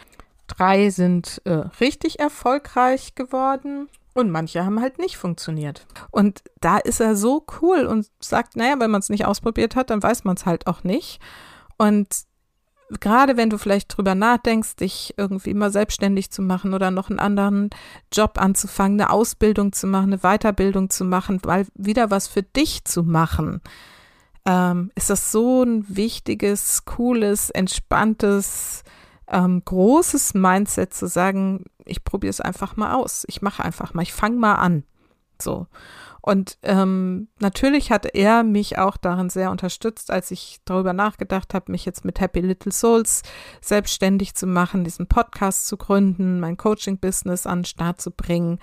Drei 0.47 0.91
sind 0.91 1.41
äh, 1.45 1.63
richtig 1.81 2.19
erfolgreich 2.21 3.15
geworden. 3.15 3.89
Und 4.13 4.31
manche 4.31 4.65
haben 4.65 4.81
halt 4.81 4.99
nicht 4.99 5.17
funktioniert. 5.17 5.87
Und 6.11 6.43
da 6.61 6.79
ist 6.79 7.01
er 7.01 7.15
so 7.15 7.47
cool 7.63 7.87
und 7.87 8.11
sagt, 8.19 8.57
naja, 8.57 8.75
wenn 8.81 8.91
man 8.91 8.99
es 8.99 9.09
nicht 9.09 9.25
ausprobiert 9.25 9.77
hat, 9.77 9.91
dann 9.91 10.03
weiß 10.03 10.25
man 10.25 10.35
es 10.35 10.47
halt 10.47 10.67
auch 10.67 10.83
nicht. 10.83 11.21
Und 11.81 12.09
gerade 13.01 13.39
wenn 13.39 13.49
du 13.49 13.57
vielleicht 13.57 13.97
drüber 13.97 14.15
nachdenkst, 14.15 14.77
dich 14.77 15.15
irgendwie 15.17 15.55
mal 15.55 15.73
selbstständig 15.73 16.31
zu 16.31 16.43
machen 16.43 16.75
oder 16.75 16.91
noch 16.91 17.09
einen 17.09 17.19
anderen 17.19 17.71
Job 18.13 18.39
anzufangen, 18.39 19.01
eine 19.01 19.09
Ausbildung 19.09 19.73
zu 19.73 19.87
machen, 19.87 20.13
eine 20.13 20.19
Weiterbildung 20.19 20.91
zu 20.91 21.07
machen, 21.07 21.41
weil 21.43 21.67
wieder 21.75 22.11
was 22.11 22.29
für 22.29 22.43
dich 22.43 22.85
zu 22.85 23.03
machen, 23.03 23.63
ähm, 24.45 24.91
ist 24.95 25.09
das 25.09 25.33
so 25.33 25.63
ein 25.63 25.87
wichtiges, 25.89 26.85
cooles, 26.85 27.49
entspanntes, 27.49 28.85
ähm, 29.27 29.63
großes 29.65 30.35
Mindset 30.35 30.93
zu 30.93 31.09
sagen, 31.09 31.65
ich 31.87 32.05
probiere 32.05 32.31
es 32.31 32.43
einfach 32.43 32.77
mal 32.77 32.93
aus, 32.93 33.25
ich 33.27 33.41
mache 33.41 33.65
einfach 33.65 33.95
mal, 33.95 34.03
ich 34.03 34.13
fange 34.13 34.37
mal 34.37 34.57
an. 34.57 34.85
So. 35.41 35.67
Und 36.23 36.59
ähm, 36.63 37.29
natürlich 37.39 37.91
hat 37.91 38.07
er 38.15 38.43
mich 38.43 38.79
auch 38.79 38.97
darin 38.97 39.31
sehr 39.31 39.51
unterstützt, 39.51 40.11
als 40.11 40.31
ich 40.31 40.61
darüber 40.65 40.93
nachgedacht 40.93 41.55
habe, 41.55 41.73
mich 41.73 41.85
jetzt 41.85 42.05
mit 42.05 42.21
Happy 42.21 42.41
Little 42.41 42.73
Souls 42.73 43.23
selbstständig 43.61 44.35
zu 44.35 44.47
machen, 44.47 44.85
diesen 44.85 45.07
Podcast 45.07 45.67
zu 45.67 45.77
gründen, 45.77 46.41
mein 46.41 46.57
Coaching-Business 46.57 47.47
an 47.47 47.61
den 47.61 47.65
Start 47.65 48.01
zu 48.01 48.11
bringen. 48.11 48.59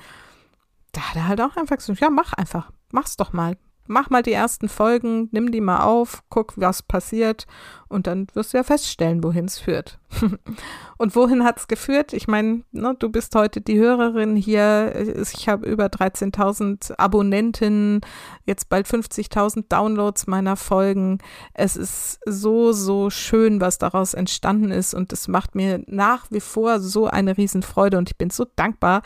Da 0.91 1.01
hat 1.01 1.15
er 1.15 1.27
halt 1.27 1.41
auch 1.41 1.57
einfach 1.57 1.77
gesagt, 1.77 1.99
ja, 1.99 2.09
mach 2.09 2.33
einfach, 2.33 2.71
mach's 2.91 3.17
doch 3.17 3.33
mal, 3.33 3.57
mach 3.87 4.09
mal 4.09 4.23
die 4.23 4.33
ersten 4.33 4.69
Folgen, 4.69 5.29
nimm 5.31 5.51
die 5.51 5.61
mal 5.61 5.81
auf, 5.81 6.23
guck, 6.29 6.53
was 6.55 6.83
passiert 6.83 7.47
und 7.89 8.07
dann 8.07 8.27
wirst 8.33 8.53
du 8.53 8.57
ja 8.57 8.63
feststellen, 8.63 9.23
wohin 9.23 9.45
es 9.45 9.59
führt. 9.59 9.99
und 10.97 11.15
wohin 11.15 11.43
hat 11.43 11.57
es 11.59 11.67
geführt? 11.67 12.13
Ich 12.13 12.27
meine, 12.27 12.63
ne, 12.71 12.95
du 12.97 13.09
bist 13.09 13.33
heute 13.35 13.61
die 13.61 13.79
Hörerin 13.79 14.35
hier. 14.35 14.93
Ich 15.21 15.47
habe 15.47 15.67
über 15.67 15.85
13.000 15.85 16.97
Abonnenten, 16.97 18.01
jetzt 18.45 18.69
bald 18.69 18.87
50.000 18.87 19.65
Downloads 19.69 20.27
meiner 20.27 20.55
Folgen. 20.55 21.19
Es 21.53 21.77
ist 21.77 22.19
so, 22.25 22.73
so 22.73 23.09
schön, 23.09 23.61
was 23.61 23.77
daraus 23.77 24.13
entstanden 24.13 24.71
ist 24.71 24.93
und 24.93 25.13
es 25.13 25.27
macht 25.27 25.55
mir 25.55 25.81
nach 25.87 26.25
wie 26.29 26.41
vor 26.41 26.79
so 26.79 27.07
eine 27.07 27.37
Riesenfreude 27.37 27.97
und 27.97 28.09
ich 28.09 28.17
bin 28.17 28.29
so 28.29 28.45
dankbar, 28.55 29.01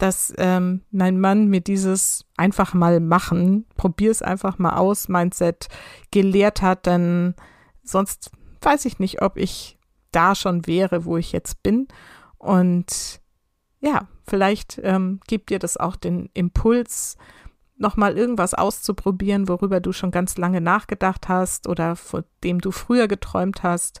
dass 0.00 0.32
ähm, 0.38 0.82
mein 0.90 1.20
Mann 1.20 1.48
mir 1.48 1.60
dieses 1.60 2.24
einfach 2.36 2.72
mal 2.72 3.00
machen, 3.00 3.66
probier 3.76 4.10
es 4.10 4.22
einfach 4.22 4.58
mal 4.58 4.76
aus, 4.76 5.08
Mindset 5.08 5.68
gelehrt 6.10 6.62
hat, 6.62 6.86
denn 6.86 7.34
sonst 7.82 8.30
weiß 8.62 8.86
ich 8.86 8.98
nicht, 8.98 9.20
ob 9.22 9.36
ich 9.36 9.78
da 10.10 10.34
schon 10.34 10.66
wäre, 10.66 11.04
wo 11.04 11.16
ich 11.16 11.32
jetzt 11.32 11.62
bin. 11.62 11.86
Und 12.38 13.20
ja, 13.80 14.08
vielleicht 14.26 14.80
ähm, 14.82 15.20
gibt 15.26 15.50
dir 15.50 15.58
das 15.58 15.76
auch 15.76 15.96
den 15.96 16.30
Impuls, 16.32 17.16
nochmal 17.80 18.16
irgendwas 18.16 18.54
auszuprobieren, 18.54 19.48
worüber 19.48 19.80
du 19.80 19.92
schon 19.92 20.10
ganz 20.10 20.36
lange 20.36 20.60
nachgedacht 20.60 21.28
hast 21.28 21.66
oder 21.66 21.96
von 21.96 22.24
dem 22.44 22.60
du 22.60 22.70
früher 22.70 23.08
geträumt 23.08 23.62
hast. 23.62 24.00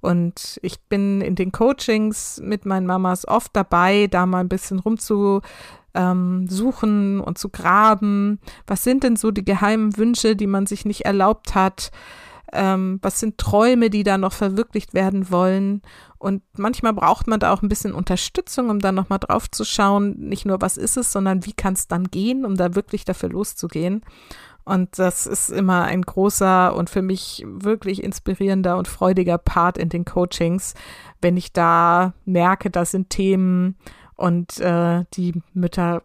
Und 0.00 0.58
ich 0.62 0.80
bin 0.80 1.20
in 1.20 1.34
den 1.34 1.52
Coachings 1.52 2.40
mit 2.42 2.66
meinen 2.66 2.86
Mamas 2.86 3.28
oft 3.28 3.54
dabei, 3.54 4.06
da 4.06 4.26
mal 4.26 4.40
ein 4.40 4.48
bisschen 4.48 4.78
rumzu 4.78 5.42
ähm, 5.94 6.48
suchen 6.48 7.20
und 7.20 7.38
zu 7.38 7.48
graben. 7.50 8.38
Was 8.66 8.84
sind 8.84 9.04
denn 9.04 9.16
so 9.16 9.30
die 9.30 9.44
geheimen 9.44 9.96
Wünsche, 9.96 10.36
die 10.36 10.46
man 10.46 10.66
sich 10.66 10.84
nicht 10.84 11.04
erlaubt 11.04 11.54
hat? 11.54 11.90
Ähm, 12.52 12.98
was 13.02 13.20
sind 13.20 13.38
Träume, 13.38 13.90
die 13.90 14.02
da 14.02 14.18
noch 14.18 14.32
verwirklicht 14.32 14.94
werden 14.94 15.30
wollen? 15.30 15.82
Und 16.18 16.42
manchmal 16.56 16.92
braucht 16.92 17.26
man 17.26 17.40
da 17.40 17.52
auch 17.52 17.62
ein 17.62 17.68
bisschen 17.68 17.92
Unterstützung, 17.92 18.70
um 18.70 18.80
da 18.80 18.92
nochmal 18.92 19.18
drauf 19.18 19.50
zu 19.50 19.64
schauen, 19.64 20.16
nicht 20.18 20.46
nur 20.46 20.60
was 20.60 20.76
ist 20.76 20.96
es, 20.96 21.12
sondern 21.12 21.46
wie 21.46 21.52
kann 21.52 21.74
es 21.74 21.86
dann 21.86 22.04
gehen, 22.04 22.44
um 22.44 22.56
da 22.56 22.74
wirklich 22.74 23.04
dafür 23.04 23.28
loszugehen. 23.28 24.02
Und 24.64 24.98
das 24.98 25.26
ist 25.26 25.48
immer 25.48 25.84
ein 25.84 26.02
großer 26.02 26.76
und 26.76 26.90
für 26.90 27.00
mich 27.00 27.42
wirklich 27.46 28.02
inspirierender 28.02 28.76
und 28.76 28.86
freudiger 28.86 29.38
Part 29.38 29.78
in 29.78 29.88
den 29.88 30.04
Coachings, 30.04 30.74
wenn 31.22 31.38
ich 31.38 31.54
da 31.54 32.12
merke, 32.26 32.68
das 32.70 32.90
sind 32.90 33.08
Themen 33.08 33.78
und 34.14 34.60
äh, 34.60 35.04
die 35.14 35.40
Mütter 35.54 36.02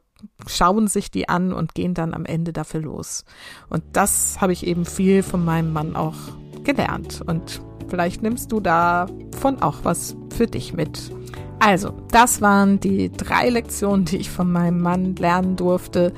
schauen 0.48 0.88
sich 0.88 1.12
die 1.12 1.30
an 1.30 1.54
und 1.54 1.76
gehen 1.76 1.94
dann 1.94 2.14
am 2.14 2.26
Ende 2.26 2.54
dafür 2.54 2.82
los. 2.82 3.26
Und 3.70 3.84
das 3.94 4.42
habe 4.42 4.54
ich 4.54 4.66
eben 4.66 4.86
viel 4.86 5.24
von 5.24 5.44
meinem 5.44 5.74
Mann 5.74 5.96
auch 5.96 6.16
gelernt. 6.64 7.22
Und 7.26 7.62
vielleicht 7.88 8.24
nimmst 8.24 8.52
du 8.52 8.60
davon 8.60 9.62
auch 9.62 9.80
was 9.84 10.16
für 10.36 10.48
dich 10.48 10.74
mit. 10.74 11.12
Also, 11.60 11.94
das 12.12 12.42
waren 12.42 12.80
die 12.80 13.12
drei 13.12 13.50
Lektionen, 13.50 14.06
die 14.06 14.18
ich 14.18 14.30
von 14.30 14.52
meinem 14.52 14.82
Mann 14.82 15.16
lernen 15.16 15.56
durfte. 15.56 16.14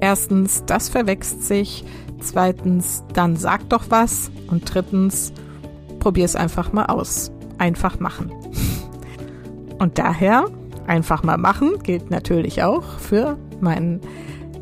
Erstens, 0.00 0.64
das 0.64 0.88
verwächst 0.88 1.42
sich. 1.42 1.84
Zweitens, 2.20 3.04
dann 3.12 3.36
sag 3.36 3.68
doch 3.68 3.84
was. 3.90 4.30
Und 4.48 4.72
drittens, 4.72 5.32
probier 5.98 6.24
es 6.24 6.36
einfach 6.36 6.72
mal 6.72 6.86
aus. 6.86 7.30
Einfach 7.58 8.00
machen. 8.00 8.32
Und 9.78 9.98
daher, 9.98 10.46
einfach 10.92 11.22
mal 11.22 11.38
machen 11.38 11.78
gilt 11.82 12.10
natürlich 12.10 12.62
auch 12.62 12.84
für 12.98 13.38
meinen 13.60 14.02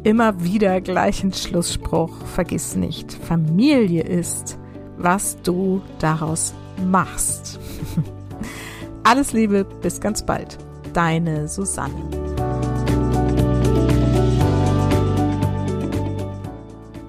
immer 0.04 0.44
wieder 0.44 0.80
gleichen 0.80 1.32
Schlussspruch. 1.32 2.24
Vergiss 2.24 2.76
nicht, 2.76 3.12
Familie 3.12 4.04
ist 4.04 4.56
was 5.02 5.40
du 5.42 5.80
daraus 5.98 6.54
machst. 6.86 7.58
Alles 9.02 9.32
Liebe, 9.32 9.64
bis 9.64 10.00
ganz 10.00 10.24
bald. 10.24 10.58
Deine 10.92 11.48
Susanne. 11.48 11.94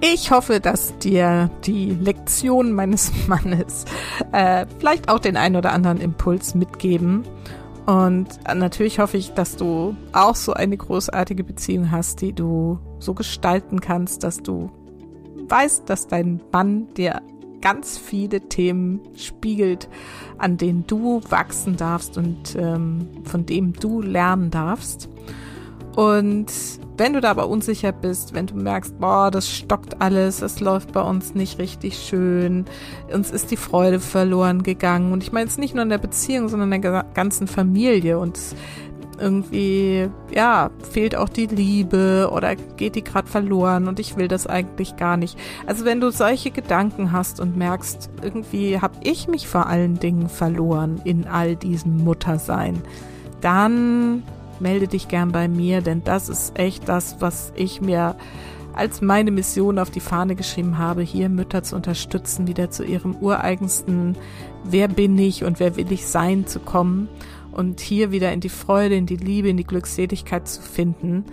Ich 0.00 0.30
hoffe, 0.30 0.60
dass 0.60 0.96
dir 0.98 1.50
die 1.64 1.90
Lektion 1.90 2.72
meines 2.72 3.12
Mannes 3.28 3.84
äh, 4.32 4.66
vielleicht 4.78 5.08
auch 5.08 5.18
den 5.18 5.36
einen 5.36 5.56
oder 5.56 5.72
anderen 5.72 6.00
Impuls 6.00 6.54
mitgeben 6.54 7.24
Und 7.86 8.28
natürlich 8.54 8.98
hoffe 9.00 9.16
ich, 9.16 9.32
dass 9.32 9.56
du 9.56 9.96
auch 10.12 10.36
so 10.36 10.52
eine 10.52 10.76
großartige 10.76 11.42
Beziehung 11.42 11.90
hast, 11.90 12.20
die 12.20 12.32
du 12.32 12.78
so 12.98 13.14
gestalten 13.14 13.80
kannst, 13.80 14.22
dass 14.22 14.38
du 14.38 14.70
weißt, 15.48 15.88
dass 15.90 16.06
dein 16.06 16.40
Mann 16.52 16.92
dir 16.94 17.20
ganz 17.60 17.98
viele 17.98 18.40
Themen 18.48 19.00
spiegelt, 19.16 19.88
an 20.38 20.56
denen 20.58 20.86
du 20.86 21.20
wachsen 21.28 21.76
darfst 21.76 22.18
und 22.18 22.56
ähm, 22.56 23.08
von 23.24 23.46
dem 23.46 23.72
du 23.72 24.00
lernen 24.00 24.50
darfst. 24.50 25.08
Und 25.94 26.46
wenn 26.96 27.12
du 27.14 27.20
da 27.20 27.30
aber 27.30 27.48
unsicher 27.48 27.92
bist, 27.92 28.34
wenn 28.34 28.46
du 28.46 28.54
merkst, 28.54 28.98
boah, 28.98 29.30
das 29.30 29.48
stockt 29.48 30.00
alles, 30.00 30.42
es 30.42 30.60
läuft 30.60 30.92
bei 30.92 31.02
uns 31.02 31.34
nicht 31.34 31.58
richtig 31.58 31.98
schön, 31.98 32.64
uns 33.12 33.30
ist 33.30 33.50
die 33.50 33.56
Freude 33.56 34.00
verloren 34.00 34.62
gegangen. 34.62 35.12
Und 35.12 35.22
ich 35.22 35.32
meine 35.32 35.46
es 35.46 35.58
nicht 35.58 35.74
nur 35.74 35.82
in 35.82 35.90
der 35.90 35.98
Beziehung, 35.98 36.48
sondern 36.48 36.72
in 36.72 36.82
der 36.82 37.04
ganzen 37.14 37.46
Familie. 37.46 38.18
Und 38.18 38.38
irgendwie, 39.18 40.08
ja, 40.34 40.70
fehlt 40.90 41.14
auch 41.16 41.28
die 41.28 41.46
Liebe 41.46 42.30
oder 42.32 42.56
geht 42.56 42.96
die 42.96 43.04
gerade 43.04 43.28
verloren 43.28 43.86
und 43.86 44.00
ich 44.00 44.16
will 44.16 44.28
das 44.28 44.46
eigentlich 44.46 44.96
gar 44.96 45.16
nicht. 45.16 45.38
Also 45.66 45.84
wenn 45.84 46.00
du 46.00 46.10
solche 46.10 46.50
Gedanken 46.50 47.12
hast 47.12 47.38
und 47.40 47.56
merkst, 47.56 48.10
irgendwie 48.22 48.80
habe 48.80 48.96
ich 49.02 49.28
mich 49.28 49.46
vor 49.46 49.66
allen 49.66 49.98
Dingen 49.98 50.28
verloren 50.28 51.00
in 51.04 51.26
all 51.26 51.56
diesem 51.56 51.98
Muttersein, 51.98 52.82
dann 53.40 54.22
melde 54.62 54.88
dich 54.88 55.08
gern 55.08 55.32
bei 55.32 55.48
mir, 55.48 55.82
denn 55.82 56.02
das 56.04 56.28
ist 56.28 56.58
echt 56.58 56.88
das, 56.88 57.16
was 57.20 57.52
ich 57.56 57.80
mir 57.80 58.16
als 58.72 59.02
meine 59.02 59.30
Mission 59.30 59.78
auf 59.78 59.90
die 59.90 60.00
Fahne 60.00 60.34
geschrieben 60.34 60.78
habe, 60.78 61.02
hier 61.02 61.28
Mütter 61.28 61.62
zu 61.62 61.76
unterstützen, 61.76 62.46
wieder 62.46 62.70
zu 62.70 62.84
ihrem 62.84 63.16
ureigensten. 63.16 64.16
Wer 64.64 64.88
bin 64.88 65.18
ich 65.18 65.44
und 65.44 65.60
wer 65.60 65.76
will 65.76 65.92
ich 65.92 66.06
sein 66.06 66.46
zu 66.46 66.60
kommen 66.60 67.08
und 67.50 67.80
hier 67.80 68.12
wieder 68.12 68.32
in 68.32 68.40
die 68.40 68.48
Freude, 68.48 68.94
in 68.94 69.06
die 69.06 69.16
Liebe, 69.16 69.50
in 69.50 69.58
die 69.58 69.64
Glückseligkeit 69.64 70.48
zu 70.48 70.62
finden, 70.62 71.24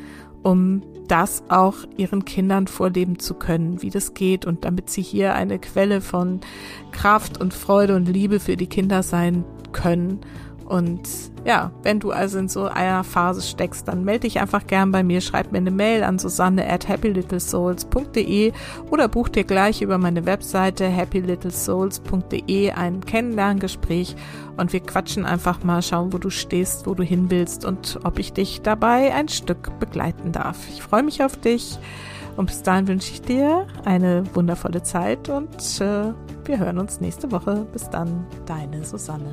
um 0.44 0.82
das 1.08 1.44
auch 1.50 1.76
ihren 1.98 2.26
Kindern 2.26 2.68
vorleben 2.68 3.20
zu 3.20 3.34
können, 3.34 3.82
wie 3.82 3.90
das 3.90 4.14
geht 4.14 4.46
und 4.46 4.66
damit 4.66 4.90
sie 4.90 5.02
hier 5.02 5.34
eine 5.34 5.60
Quelle 5.60 6.02
von 6.02 6.42
Kraft 6.92 7.40
und 7.40 7.54
Freude 7.54 7.96
und 7.96 8.08
Liebe 8.08 8.40
für 8.40 8.58
die 8.58 8.68
Kinder 8.68 9.02
sein 9.02 9.44
können 9.72 10.20
und 10.70 11.02
ja, 11.46 11.72
wenn 11.82 12.00
du 12.00 12.12
also 12.12 12.38
in 12.38 12.48
so 12.48 12.66
einer 12.66 13.04
Phase 13.04 13.42
steckst, 13.42 13.88
dann 13.88 14.04
melde 14.04 14.22
dich 14.22 14.40
einfach 14.40 14.68
gern 14.68 14.92
bei 14.92 15.02
mir, 15.02 15.20
schreib 15.20 15.52
mir 15.52 15.58
eine 15.58 15.72
Mail 15.72 16.04
an 16.04 16.20
susanne 16.20 16.70
at 16.70 16.88
happylittlesouls.de 16.88 18.54
oder 18.92 19.08
buch 19.08 19.30
dir 19.30 19.44
gleich 19.44 19.82
über 19.82 19.98
meine 19.98 20.28
Webseite 20.28 20.96
happylittlesouls.de 20.96 22.72
ein 22.72 23.04
Kennenlerngespräch 23.04 24.16
und 24.58 24.72
wir 24.72 24.82
quatschen 24.82 25.26
einfach 25.26 25.64
mal, 25.64 25.82
schauen, 25.82 26.14
wo 26.14 26.20
du 26.20 26.30
stehst, 26.30 26.86
wo 26.86 26.94
du 26.94 27.02
hin 27.02 27.32
willst 27.32 27.66
und 27.66 28.00
ob 28.04 28.20
ich 28.20 28.34
dich 28.34 28.62
dabei 28.62 29.12
ein 29.16 29.28
Stück 29.28 29.80
begleiten 29.80 30.32
darf. 30.32 30.58
Ich 30.70 30.84
freue 30.84 31.02
mich 31.02 31.24
auf 31.24 31.36
dich 31.36 31.80
und 32.38 32.46
bis 32.46 32.62
dahin 32.62 32.88
wünsche 32.88 33.12
ich 33.12 33.24
dir 33.24 33.66
eine 33.86 34.24
wundervolle 34.36 34.84
Zeit 34.84 35.30
und 35.30 35.82
äh, 35.82 36.14
wir 36.46 36.60
hören 36.60 36.78
uns 36.78 37.02
nächste 37.02 37.32
Woche. 37.32 37.66
Bis 37.74 37.90
dann, 37.90 38.28
deine 38.46 38.86
Susanne. 38.86 39.32